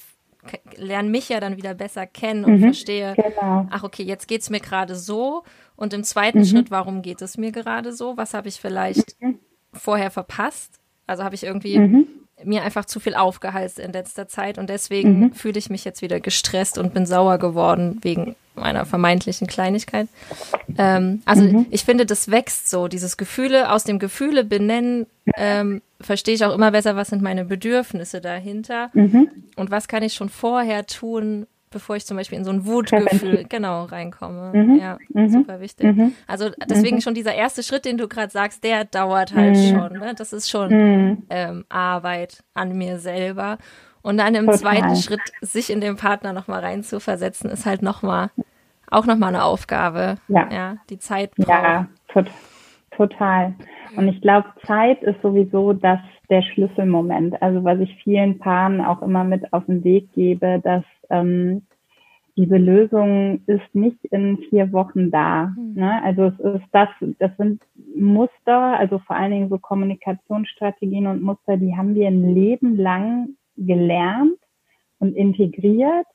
[0.76, 2.62] lerne mich ja dann wieder besser kennen und mhm.
[2.62, 3.68] verstehe, genau.
[3.70, 5.44] ach okay, jetzt geht es mir gerade so
[5.76, 6.46] und im zweiten mhm.
[6.46, 8.18] Schritt, warum geht es mir gerade so?
[8.18, 9.40] Was habe ich vielleicht mhm.
[9.74, 10.80] vorher verpasst?
[11.06, 12.08] Also habe ich irgendwie mhm.
[12.44, 15.34] Mir einfach zu viel aufgeheizt in letzter Zeit und deswegen mhm.
[15.34, 20.08] fühle ich mich jetzt wieder gestresst und bin sauer geworden wegen meiner vermeintlichen Kleinigkeit.
[20.78, 21.66] Ähm, also mhm.
[21.70, 26.54] ich finde, das wächst so, dieses Gefühle, aus dem Gefühle benennen, ähm, verstehe ich auch
[26.54, 29.30] immer besser, was sind meine Bedürfnisse dahinter mhm.
[29.56, 33.46] und was kann ich schon vorher tun, bevor ich zum Beispiel in so ein Wutgefühl
[33.50, 34.52] genau reinkomme.
[34.54, 34.76] Mhm.
[34.76, 35.30] Ja, mhm.
[35.30, 35.96] super wichtig.
[35.96, 36.14] Mhm.
[36.28, 37.02] Also deswegen mhm.
[37.02, 39.70] schon dieser erste Schritt, den du gerade sagst, der dauert halt mhm.
[39.70, 40.00] schon.
[40.00, 40.14] Ne?
[40.18, 41.24] Das ist schon mhm.
[41.30, 43.58] ähm, Arbeit an mir selber.
[44.02, 44.60] Und dann im Total.
[44.60, 48.30] zweiten Schritt, sich in den Partner nochmal reinzuversetzen, ist halt nochmal,
[48.90, 50.16] auch nochmal eine Aufgabe.
[50.30, 50.50] Ja.
[50.50, 51.50] ja die Zeit braucht.
[51.50, 52.28] Ja, tot,
[52.92, 53.54] total.
[53.96, 56.00] Und ich glaube, Zeit ist sowieso das
[56.30, 57.42] der Schlüsselmoment.
[57.42, 61.64] Also was ich vielen Paaren auch immer mit auf den Weg gebe, dass ähm,
[62.38, 65.56] diese Lösung ist nicht in vier Wochen da.
[65.58, 65.74] Mhm.
[65.74, 66.04] Ne?
[66.04, 66.88] Also es ist das,
[67.18, 67.64] das sind
[67.96, 73.30] Muster, also vor allen Dingen so Kommunikationsstrategien und Muster, die haben wir ein Leben lang
[73.58, 74.38] gelernt
[75.00, 76.06] und integriert.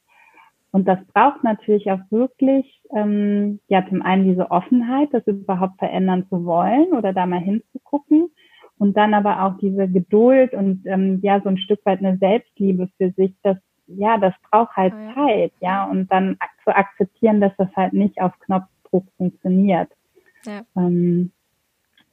[0.71, 6.27] Und das braucht natürlich auch wirklich, ähm, ja, zum einen diese Offenheit, das überhaupt verändern
[6.31, 8.31] zu wollen oder da mal hinzugucken.
[8.79, 12.89] Und dann aber auch diese Geduld und ähm, ja, so ein Stück weit eine Selbstliebe
[12.97, 13.59] für sich, das
[13.97, 15.15] ja, das braucht halt ja.
[15.15, 19.91] Zeit, ja, und dann zu akzeptieren, dass das halt nicht auf Knopfdruck funktioniert.
[20.45, 20.63] Ja.
[20.77, 21.33] Ähm,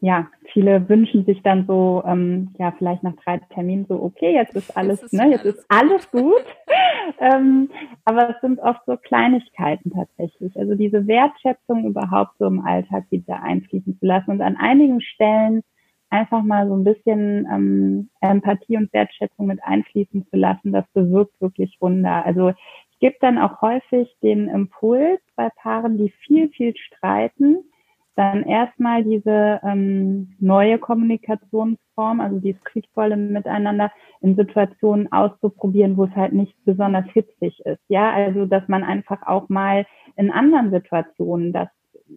[0.02, 4.56] ja, viele wünschen sich dann so, ähm, ja, vielleicht nach drei Terminen so, okay, jetzt
[4.56, 6.46] ist alles, jetzt ist ne, jetzt alles ist alles gut.
[7.20, 7.70] ähm,
[8.06, 10.58] aber es sind oft so Kleinigkeiten tatsächlich.
[10.58, 15.64] Also diese Wertschätzung überhaupt so im Alltag wieder einfließen zu lassen und an einigen Stellen
[16.10, 21.40] einfach mal so ein bisschen ähm, Empathie und Wertschätzung mit einfließen zu lassen, das bewirkt
[21.40, 22.26] wirklich Wunder.
[22.26, 22.50] Also
[22.92, 27.64] ich gebe dann auch häufig den Impuls bei Paaren, die viel, viel streiten,
[28.16, 36.16] dann erstmal diese ähm, neue Kommunikationsform, also dieses friedvolle Miteinander in Situationen auszuprobieren, wo es
[36.18, 37.80] halt nicht besonders hitzig ist.
[37.88, 39.86] Ja, also dass man einfach auch mal
[40.18, 41.70] in anderen Situationen das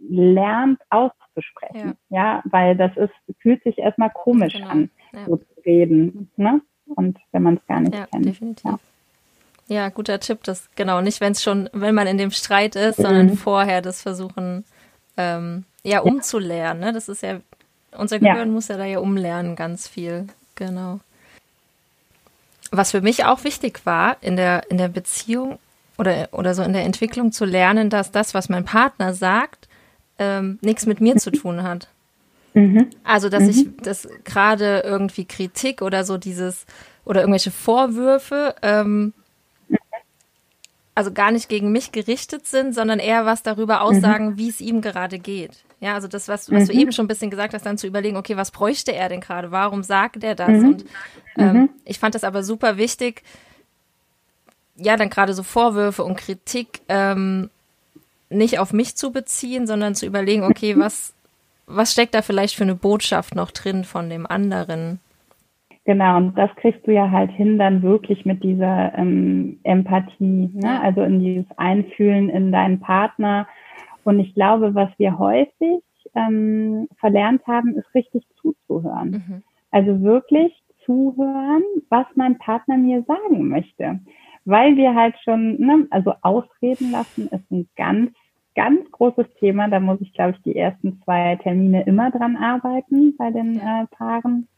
[0.08, 1.96] lernt auszusprechen.
[2.10, 2.36] Ja.
[2.36, 4.68] ja, weil das ist, fühlt sich erstmal komisch genau.
[4.68, 5.24] an, ja.
[5.26, 6.30] so zu reden.
[6.36, 6.60] Ne?
[6.94, 8.24] Und wenn man es gar nicht ja, kennt.
[8.24, 8.64] Definitiv.
[8.64, 8.78] Ja.
[9.68, 12.98] ja, guter Tipp, das genau, nicht wenn es schon, wenn man in dem Streit ist,
[12.98, 13.02] mhm.
[13.02, 14.64] sondern vorher das versuchen,
[15.16, 16.80] ähm, ja, umzulernen.
[16.80, 16.92] Ne?
[16.92, 17.40] Das ist ja,
[17.96, 20.26] unser Gehirn muss ja da ja umlernen, ganz viel.
[20.54, 21.00] Genau.
[22.70, 25.58] Was für mich auch wichtig war in der, in der Beziehung
[25.98, 29.61] oder, oder so in der Entwicklung zu lernen, dass das, was mein Partner sagt,
[30.18, 31.88] ähm, nichts mit mir zu tun hat.
[32.54, 32.90] Mhm.
[33.04, 33.48] Also, dass mhm.
[33.48, 36.66] ich das gerade irgendwie Kritik oder so dieses
[37.04, 39.12] oder irgendwelche Vorwürfe, ähm,
[40.94, 44.38] also gar nicht gegen mich gerichtet sind, sondern eher was darüber aussagen, mhm.
[44.38, 45.64] wie es ihm gerade geht.
[45.80, 46.80] Ja, also das, was, was du mhm.
[46.80, 49.50] eben schon ein bisschen gesagt hast, dann zu überlegen, okay, was bräuchte er denn gerade?
[49.50, 50.48] Warum sagt er das?
[50.48, 50.64] Mhm.
[50.64, 50.84] Und
[51.38, 51.68] ähm, mhm.
[51.84, 53.22] ich fand das aber super wichtig,
[54.76, 57.50] ja, dann gerade so Vorwürfe und Kritik ähm,
[58.32, 61.14] nicht auf mich zu beziehen, sondern zu überlegen, okay, was,
[61.66, 65.00] was steckt da vielleicht für eine Botschaft noch drin von dem anderen?
[65.84, 70.80] Genau, und das kriegst du ja halt hin dann wirklich mit dieser ähm, Empathie, ne?
[70.80, 73.48] also in dieses Einfühlen in deinen Partner.
[74.04, 75.82] Und ich glaube, was wir häufig
[76.14, 79.10] ähm, verlernt haben, ist richtig zuzuhören.
[79.10, 79.42] Mhm.
[79.72, 80.52] Also wirklich
[80.84, 84.00] zuhören, was mein Partner mir sagen möchte.
[84.44, 88.12] Weil wir halt schon, ne, also ausreden lassen ist ein ganz
[88.54, 89.68] ganz großes Thema.
[89.68, 93.86] Da muss ich, glaube ich, die ersten zwei Termine immer dran arbeiten bei den äh,
[93.90, 94.48] Paaren.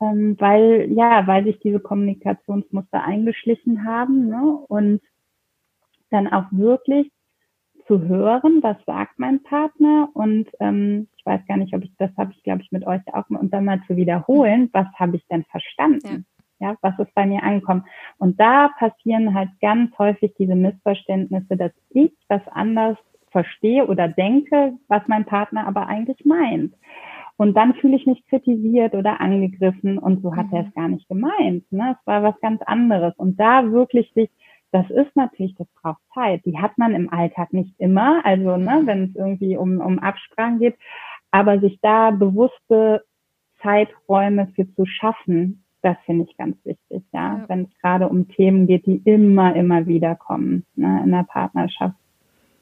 [0.00, 4.58] Ähm, weil, ja, weil sich diese Kommunikationsmuster eingeschlichen haben ne?
[4.68, 5.02] und
[6.10, 7.10] dann auch wirklich
[7.86, 12.10] zu hören, was sagt mein Partner und ähm, ich weiß gar nicht, ob ich das
[12.16, 15.16] habe ich glaube ich mit euch auch mal und dann mal zu wiederholen, was habe
[15.16, 16.24] ich denn verstanden?
[16.60, 16.68] Ja.
[16.68, 17.84] ja, was ist bei mir angekommen?
[18.18, 22.96] Und da passieren halt ganz häufig diese Missverständnisse, dass ich was anders
[23.30, 26.74] verstehe oder denke, was mein Partner aber eigentlich meint.
[27.36, 30.56] Und dann fühle ich mich kritisiert oder angegriffen und so hat mhm.
[30.56, 31.64] er es gar nicht gemeint.
[31.72, 31.96] Ne?
[31.98, 33.14] Es war was ganz anderes.
[33.16, 34.28] Und da wirklich sich,
[34.72, 36.44] das ist natürlich, das braucht Zeit.
[36.44, 38.86] Die hat man im Alltag nicht immer, also ne, mhm.
[38.86, 40.76] wenn es irgendwie um, um Absprachen geht,
[41.30, 43.04] aber sich da bewusste
[43.62, 47.38] Zeiträume für zu schaffen, das finde ich ganz wichtig, ja.
[47.38, 47.44] ja.
[47.48, 51.96] Wenn es gerade um Themen geht, die immer, immer wieder kommen ne, in der Partnerschaft.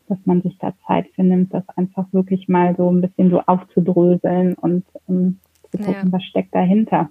[0.08, 3.40] Dass man sich da Zeit für nimmt, das einfach wirklich mal so ein bisschen so
[3.40, 5.40] aufzudröseln und um,
[5.70, 6.12] zu gucken, ja.
[6.12, 7.10] was steckt dahinter.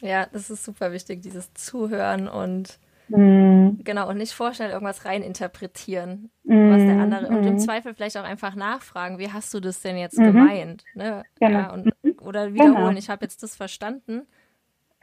[0.00, 2.78] Ja, das ist super wichtig, dieses Zuhören und
[3.08, 3.80] mhm.
[3.84, 6.70] genau und nicht vorstellen, irgendwas reininterpretieren, mhm.
[6.70, 7.58] was der andere und im mhm.
[7.58, 10.24] Zweifel vielleicht auch einfach nachfragen, wie hast du das denn jetzt mhm.
[10.24, 10.84] gemeint?
[10.94, 11.22] Ne?
[11.40, 11.58] Genau.
[11.58, 12.98] Ja, und, oder wiederholen, genau.
[12.98, 14.22] ich habe jetzt das verstanden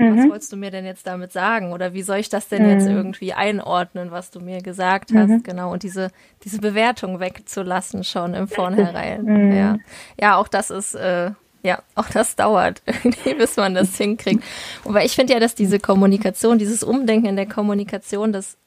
[0.02, 0.18] mhm.
[0.18, 1.72] was wolltest du mir denn jetzt damit sagen?
[1.74, 2.70] Oder wie soll ich das denn mhm.
[2.70, 5.30] jetzt irgendwie einordnen, was du mir gesagt hast?
[5.30, 5.43] Mhm.
[5.43, 6.12] Genau, und diese,
[6.43, 9.24] diese Bewertung wegzulassen schon im Vornherein.
[9.24, 9.52] Mhm.
[9.52, 9.78] Ja.
[10.20, 11.32] ja, auch das ist, äh,
[11.64, 14.43] ja, auch das dauert irgendwie, bis man das hinkriegt.
[14.86, 18.58] Aber ich finde ja, dass diese Kommunikation, dieses Umdenken in der Kommunikation, das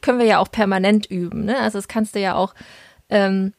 [0.00, 1.44] können wir ja auch permanent üben.
[1.44, 1.58] Ne?
[1.58, 2.54] Also das kannst du ja auch
[3.08, 3.52] ähm,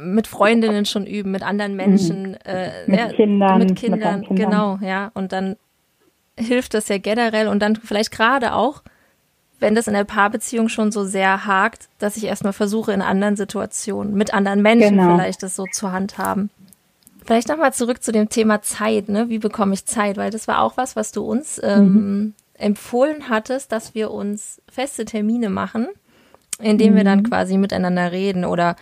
[0.00, 1.76] mit Freundinnen schon üben, mit anderen mhm.
[1.76, 5.10] Menschen, äh, mit, ja, Kindern, mit Kindern, mit Kindern, genau, ja.
[5.14, 5.56] Und dann
[6.38, 8.82] hilft das ja generell und dann vielleicht gerade auch,
[9.58, 13.36] wenn das in der Paarbeziehung schon so sehr hakt, dass ich erstmal versuche, in anderen
[13.36, 15.16] Situationen, mit anderen Menschen genau.
[15.16, 16.50] vielleicht das so zu handhaben.
[17.24, 19.28] Vielleicht nochmal zurück zu dem Thema Zeit, ne?
[19.28, 20.16] Wie bekomme ich Zeit?
[20.16, 22.34] Weil das war auch was, was du uns ähm, mhm.
[22.54, 25.88] empfohlen hattest, dass wir uns feste Termine machen,
[26.60, 26.96] indem mhm.
[26.96, 27.24] wir dann mhm.
[27.24, 28.76] quasi miteinander reden oder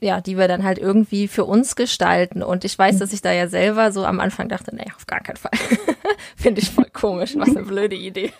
[0.00, 2.42] ja, die wir dann halt irgendwie für uns gestalten.
[2.42, 5.20] Und ich weiß, dass ich da ja selber so am Anfang dachte, nee, auf gar
[5.20, 5.50] keinen Fall.
[6.36, 8.32] Finde ich voll komisch, was eine blöde Idee.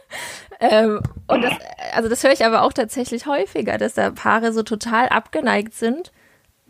[0.60, 1.54] ähm, und das,
[1.94, 6.12] also das höre ich aber auch tatsächlich häufiger, dass da Paare so total abgeneigt sind,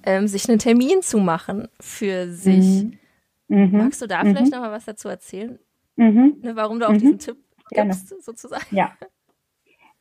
[0.04, 2.84] ähm, sich einen Termin zu machen für sich.
[2.84, 2.98] Mhm.
[3.46, 3.78] Mhm.
[3.78, 4.28] Magst du da mhm.
[4.28, 5.58] vielleicht noch mal was dazu erzählen?
[5.96, 6.38] Mhm.
[6.42, 7.18] Ne, warum du auch diesen mhm.
[7.18, 7.36] Tipp
[7.70, 8.22] gibst, Gerne.
[8.22, 8.74] sozusagen?
[8.74, 8.92] Ja.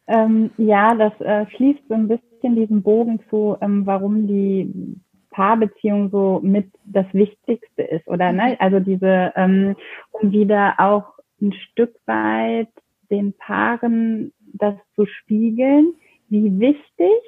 [0.07, 4.97] Ähm, ja, das äh, schließt so ein bisschen bisschen diesen Bogen zu, ähm, warum die
[5.29, 8.51] Paarbeziehung so mit das Wichtigste ist, oder ne?
[8.51, 8.55] Mhm.
[8.59, 9.75] Also diese, ähm,
[10.11, 11.05] um wieder auch
[11.41, 12.69] ein Stück weit
[13.09, 15.93] den Paaren das zu spiegeln,
[16.29, 17.21] wie wichtig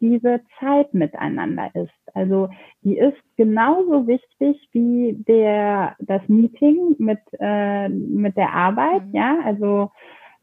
[0.00, 1.92] diese Zeit miteinander ist.
[2.14, 2.48] Also
[2.82, 9.14] die ist genauso wichtig wie der das Meeting mit äh, mit der Arbeit, mhm.
[9.14, 9.90] ja, also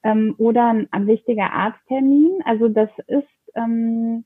[0.03, 2.41] ähm, oder ein, ein wichtiger Arzttermin.
[2.45, 4.25] Also das ist ähm,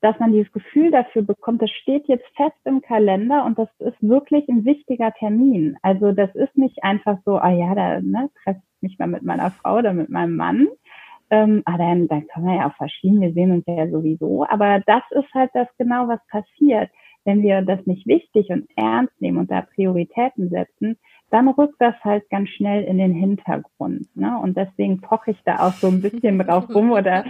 [0.00, 4.00] dass man dieses Gefühl dafür bekommt, das steht jetzt fest im Kalender und das ist
[4.00, 5.76] wirklich ein wichtiger Termin.
[5.82, 9.22] Also das ist nicht einfach so, ah ja, da ne, treffe ich mich mal mit
[9.22, 10.68] meiner Frau oder mit meinem Mann.
[11.28, 14.44] Ähm, ah, dann, dann können wir ja auch verschieden, wir sehen uns ja sowieso.
[14.48, 16.90] Aber das ist halt das genau, was passiert.
[17.24, 20.96] Wenn wir das nicht wichtig und ernst nehmen und da Prioritäten setzen,
[21.30, 24.08] dann rückt das halt ganz schnell in den Hintergrund.
[24.16, 24.38] Ne?
[24.38, 27.24] Und deswegen poche ich da auch so ein bisschen drauf rum oder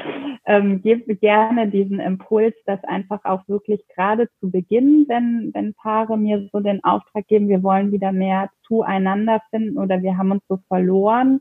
[0.50, 6.18] ähm, gebe gerne diesen Impuls, das einfach auch wirklich gerade zu Beginn, wenn, wenn Paare
[6.18, 10.42] mir so den Auftrag geben, wir wollen wieder mehr zueinander finden oder wir haben uns
[10.48, 11.40] so verloren,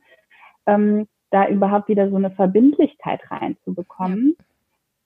[0.68, 4.36] ähm, da überhaupt wieder so eine Verbindlichkeit reinzubekommen.
[4.38, 4.46] Ja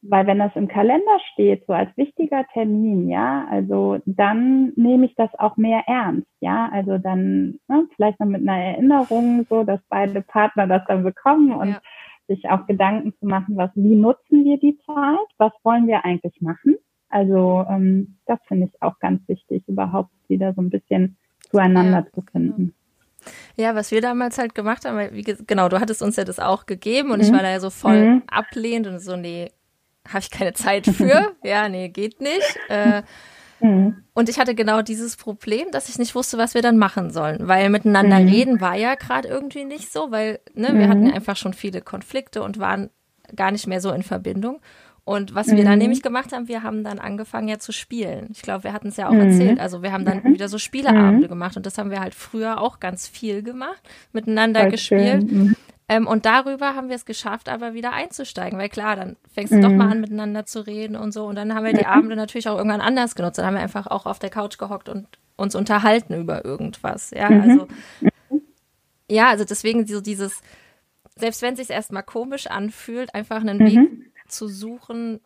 [0.05, 5.15] weil wenn das im Kalender steht, so als wichtiger Termin, ja, also dann nehme ich
[5.15, 9.79] das auch mehr ernst, ja, also dann ne, vielleicht noch mit einer Erinnerung, so dass
[9.87, 11.81] beide Partner das dann bekommen und ja.
[12.27, 16.41] Sich auch Gedanken zu machen, was, wie nutzen wir die Zeit, was wollen wir eigentlich
[16.41, 16.77] machen?
[17.09, 21.17] Also ähm, das finde ich auch ganz wichtig, überhaupt wieder so ein bisschen
[21.51, 22.73] zueinander ja, zu finden.
[23.55, 26.65] Ja, was wir damals halt gemacht haben, wie, genau, du hattest uns ja das auch
[26.65, 27.25] gegeben und mhm.
[27.25, 28.23] ich war da ja so voll mhm.
[28.27, 29.51] ablehnend und so, nee,
[30.07, 31.33] habe ich keine Zeit für.
[31.43, 32.59] ja, nee, geht nicht.
[32.69, 33.03] Äh,
[33.63, 34.03] mhm.
[34.13, 37.47] Und ich hatte genau dieses Problem, dass ich nicht wusste, was wir dann machen sollen,
[37.47, 38.27] weil miteinander mhm.
[38.27, 40.89] reden war ja gerade irgendwie nicht so, weil ne, wir mhm.
[40.89, 42.89] hatten einfach schon viele Konflikte und waren
[43.35, 44.59] gar nicht mehr so in Verbindung.
[45.05, 45.79] Und was wir dann mhm.
[45.79, 48.29] nämlich gemacht haben, wir haben dann angefangen ja zu spielen.
[48.31, 49.59] Ich glaube, wir hatten es ja auch erzählt.
[49.59, 52.79] Also wir haben dann wieder so Spieleabende gemacht und das haben wir halt früher auch
[52.79, 53.81] ganz viel gemacht,
[54.13, 55.55] miteinander Voll gespielt.
[55.93, 59.57] Ähm, und darüber haben wir es geschafft, aber wieder einzusteigen, weil klar, dann fängst du
[59.57, 59.61] mhm.
[59.61, 61.25] doch mal an, miteinander zu reden und so.
[61.25, 63.37] Und dann haben wir die Abende natürlich auch irgendwann anders genutzt.
[63.37, 67.11] Dann haben wir einfach auch auf der Couch gehockt und uns unterhalten über irgendwas.
[67.11, 67.41] Ja, mhm.
[67.41, 67.67] also,
[69.07, 70.41] ja, also deswegen so dieses,
[71.15, 73.65] selbst wenn es sich erstmal komisch anfühlt, einfach einen mhm.
[73.65, 75.19] Weg zu suchen,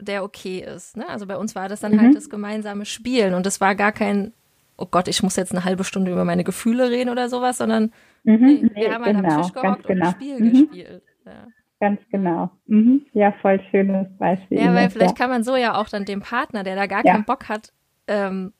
[0.00, 0.96] der okay ist.
[0.96, 1.08] Ne?
[1.08, 2.14] Also bei uns war das dann halt mhm.
[2.14, 4.32] das gemeinsame Spielen und das war gar kein,
[4.76, 7.92] oh Gott, ich muss jetzt eine halbe Stunde über meine Gefühle reden oder sowas, sondern
[8.24, 10.06] Mhm, nee, wir haben genau, am Tisch gehockt genau.
[10.06, 10.50] und Spiel mhm.
[10.50, 11.02] gespielt.
[11.26, 11.46] Ja.
[11.80, 12.50] Ganz genau.
[12.66, 13.04] Mhm.
[13.12, 14.58] Ja, voll schönes Beispiel.
[14.58, 15.24] Ja, weil vielleicht ja.
[15.24, 17.12] kann man so ja auch dann dem Partner, der da gar ja.
[17.12, 17.72] keinen Bock hat,
[18.08, 18.52] ähm,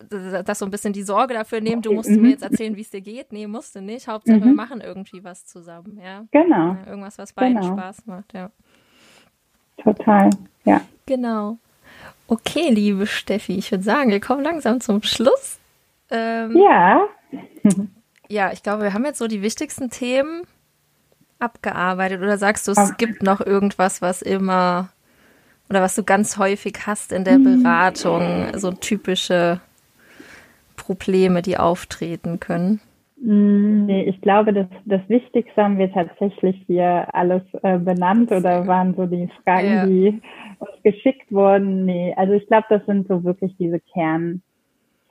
[0.00, 2.22] das so ein bisschen die Sorge dafür nehmen, du musst mhm.
[2.22, 3.32] mir jetzt erzählen, wie es dir geht.
[3.32, 4.08] Nee, musst du nicht.
[4.08, 4.44] Hauptsache, mhm.
[4.44, 6.24] wir machen irgendwie was zusammen, ja.
[6.30, 6.76] Genau.
[6.86, 7.76] Irgendwas, was beiden genau.
[7.76, 8.50] Spaß macht, ja.
[9.76, 10.30] Total,
[10.64, 10.80] ja.
[11.06, 11.58] Genau.
[12.28, 15.58] Okay, liebe Steffi, ich würde sagen, wir kommen langsam zum Schluss.
[16.10, 17.06] Ähm, ja.
[18.34, 20.42] ja, ich glaube, wir haben jetzt so die wichtigsten Themen
[21.38, 22.20] abgearbeitet.
[22.20, 22.94] Oder sagst du, es okay.
[22.98, 24.88] gibt noch irgendwas, was immer
[25.70, 27.62] oder was du ganz häufig hast in der mhm.
[27.62, 29.60] Beratung, so typische
[30.76, 32.80] Probleme, die auftreten können?
[33.16, 38.66] Mm, nee, ich glaube, das, das Wichtigste haben wir tatsächlich hier alles äh, benannt oder
[38.66, 39.86] waren so die Fragen, ja.
[39.86, 40.20] die
[40.58, 41.86] uns geschickt wurden.
[41.86, 44.42] Nee, also ich glaube, das sind so wirklich diese Kern,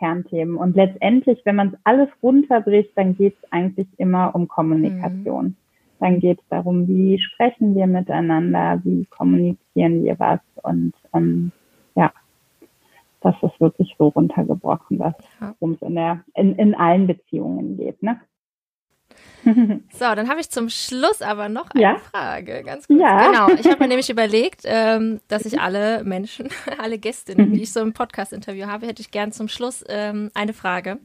[0.04, 0.58] Kernthemen.
[0.58, 5.45] Und letztendlich, wenn man es alles runterbricht, dann geht es eigentlich immer um Kommunikation.
[5.45, 5.56] Mhm.
[5.99, 11.54] Dann geht es darum, wie sprechen wir miteinander, wie kommunizieren wir was und ähm,
[11.95, 12.12] ja,
[13.22, 15.56] das ist wirklich so runtergebrochen, was ja.
[15.62, 15.97] es in,
[16.34, 18.04] in, in allen Beziehungen geht.
[18.04, 18.20] Ne?
[19.94, 21.96] So, dann habe ich zum Schluss aber noch eine ja?
[22.12, 23.00] Frage, ganz kurz.
[23.00, 23.28] Ja.
[23.28, 27.72] Genau, ich habe mir nämlich überlegt, ähm, dass ich alle Menschen, alle Gästinnen, die ich
[27.72, 31.00] so im Podcast-Interview habe, hätte ich gern zum Schluss ähm, eine Frage.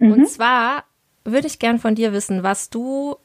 [0.00, 0.26] Und mhm.
[0.26, 0.84] zwar
[1.24, 3.16] würde ich gern von dir wissen, was du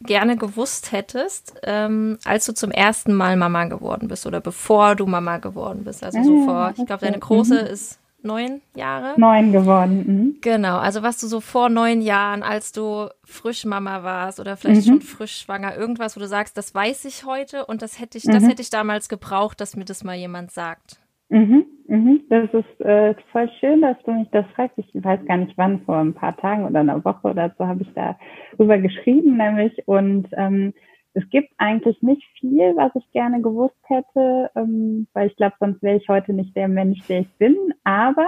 [0.00, 5.06] gerne gewusst hättest, ähm, als du zum ersten Mal Mama geworden bist oder bevor du
[5.06, 6.04] Mama geworden bist.
[6.04, 7.66] Also so ah, vor, ich glaube, deine große mhm.
[7.66, 9.18] ist neun Jahre.
[9.18, 10.04] Neun geworden.
[10.06, 10.36] Mhm.
[10.40, 14.86] Genau, also was du so vor neun Jahren, als du frisch Mama warst oder vielleicht
[14.86, 14.92] mhm.
[14.92, 18.24] schon frisch schwanger, irgendwas, wo du sagst, das weiß ich heute und das hätte ich,
[18.24, 18.48] das mhm.
[18.48, 21.00] hätte ich damals gebraucht, dass mir das mal jemand sagt.
[21.30, 22.20] Mhm, mhm.
[22.28, 24.78] Das ist äh, voll schön, dass du mich das fragst.
[24.78, 27.82] Ich weiß gar nicht wann, vor ein paar Tagen oder einer Woche oder so habe
[27.82, 29.82] ich darüber geschrieben, nämlich.
[29.86, 30.74] Und ähm,
[31.14, 35.80] es gibt eigentlich nicht viel, was ich gerne gewusst hätte, ähm, weil ich glaube, sonst
[35.82, 37.56] wäre ich heute nicht der Mensch, der ich bin.
[37.84, 38.26] Aber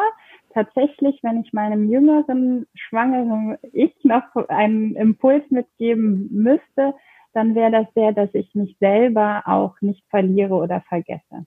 [0.54, 6.94] tatsächlich, wenn ich meinem jüngeren, schwangeren Ich noch einen Impuls mitgeben müsste,
[7.34, 11.44] dann wäre das der, dass ich mich selber auch nicht verliere oder vergesse.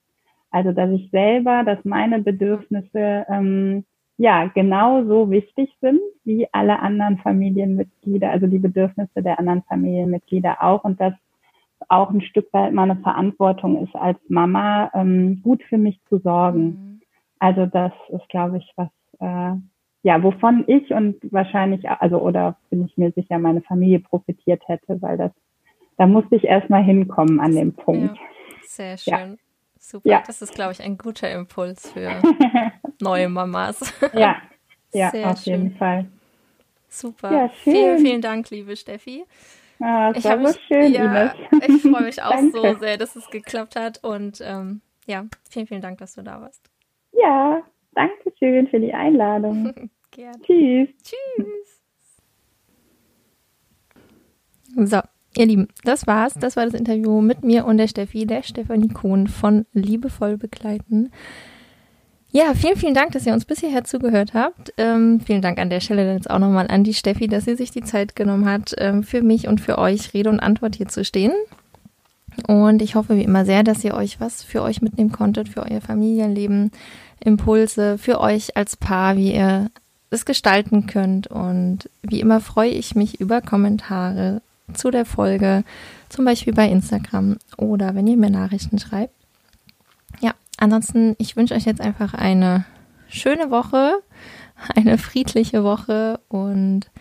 [0.51, 3.85] Also dass ich selber, dass meine Bedürfnisse ähm,
[4.17, 10.83] ja genauso wichtig sind wie alle anderen Familienmitglieder, also die Bedürfnisse der anderen Familienmitglieder auch
[10.83, 11.13] und dass
[11.87, 16.63] auch ein Stück weit meine Verantwortung ist als Mama, ähm, gut für mich zu sorgen.
[16.65, 17.01] Mhm.
[17.39, 19.55] Also das ist, glaube ich, was äh,
[20.01, 25.01] ja, wovon ich und wahrscheinlich, also oder bin ich mir sicher, meine Familie profitiert hätte,
[25.01, 25.31] weil das,
[25.97, 28.17] da musste ich erstmal hinkommen an dem Punkt.
[28.17, 28.23] Ja,
[28.63, 29.31] sehr schön.
[29.31, 29.35] Ja.
[29.77, 30.23] Super, ja.
[30.25, 32.21] das ist, glaube ich, ein guter Impuls für
[33.01, 33.93] neue Mamas.
[34.13, 34.37] ja,
[34.91, 35.53] ja Sehr auf schön.
[35.53, 36.05] jeden Fall.
[36.89, 37.31] Super.
[37.31, 39.25] Ja, vielen, vielen Dank, liebe Steffi.
[39.79, 41.33] Ah, ich war so schön, ja,
[41.65, 44.03] Ich freue mich auch so sehr, dass es geklappt hat.
[44.03, 46.69] Und ähm, ja, vielen, vielen Dank, dass du da warst.
[47.13, 47.61] Ja,
[47.93, 49.73] danke schön für die Einladung.
[50.11, 50.41] Gerne.
[50.41, 50.89] Tschüss.
[51.03, 51.81] Tschüss.
[54.75, 54.99] So,
[55.37, 56.33] Ihr Lieben, das war's.
[56.33, 61.11] Das war das Interview mit mir und der Steffi, der Stefanie Kohn von Liebevoll begleiten.
[62.31, 64.71] Ja, vielen, vielen Dank, dass ihr uns bis hierher zugehört habt.
[64.77, 67.71] Ähm, vielen Dank an der Stelle jetzt auch nochmal an die Steffi, dass sie sich
[67.71, 71.03] die Zeit genommen hat, ähm, für mich und für euch Rede und Antwort hier zu
[71.03, 71.31] stehen.
[72.47, 75.63] Und ich hoffe wie immer sehr, dass ihr euch was für euch mitnehmen konntet, für
[75.63, 76.71] euer Familienleben,
[77.19, 79.71] Impulse, für euch als Paar, wie ihr
[80.11, 81.27] es gestalten könnt.
[81.27, 84.41] Und wie immer freue ich mich über Kommentare,
[84.75, 85.63] zu der Folge,
[86.09, 89.18] zum Beispiel bei Instagram oder wenn ihr mir Nachrichten schreibt.
[90.59, 92.65] Ansonsten, ich wünsche euch jetzt einfach eine
[93.07, 94.01] schöne Woche,
[94.75, 96.91] eine friedliche Woche und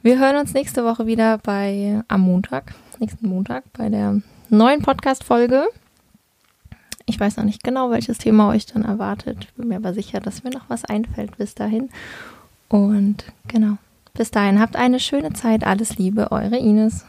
[0.00, 5.66] wir hören uns nächste Woche wieder bei am Montag, nächsten Montag bei der neuen Podcast-Folge.
[7.04, 9.48] Ich weiß noch nicht genau, welches Thema euch dann erwartet.
[9.56, 11.90] Bin mir aber sicher, dass mir noch was einfällt bis dahin.
[12.68, 13.76] Und genau.
[14.14, 15.64] Bis dahin habt eine schöne Zeit.
[15.66, 17.04] Alles Liebe, eure Ines.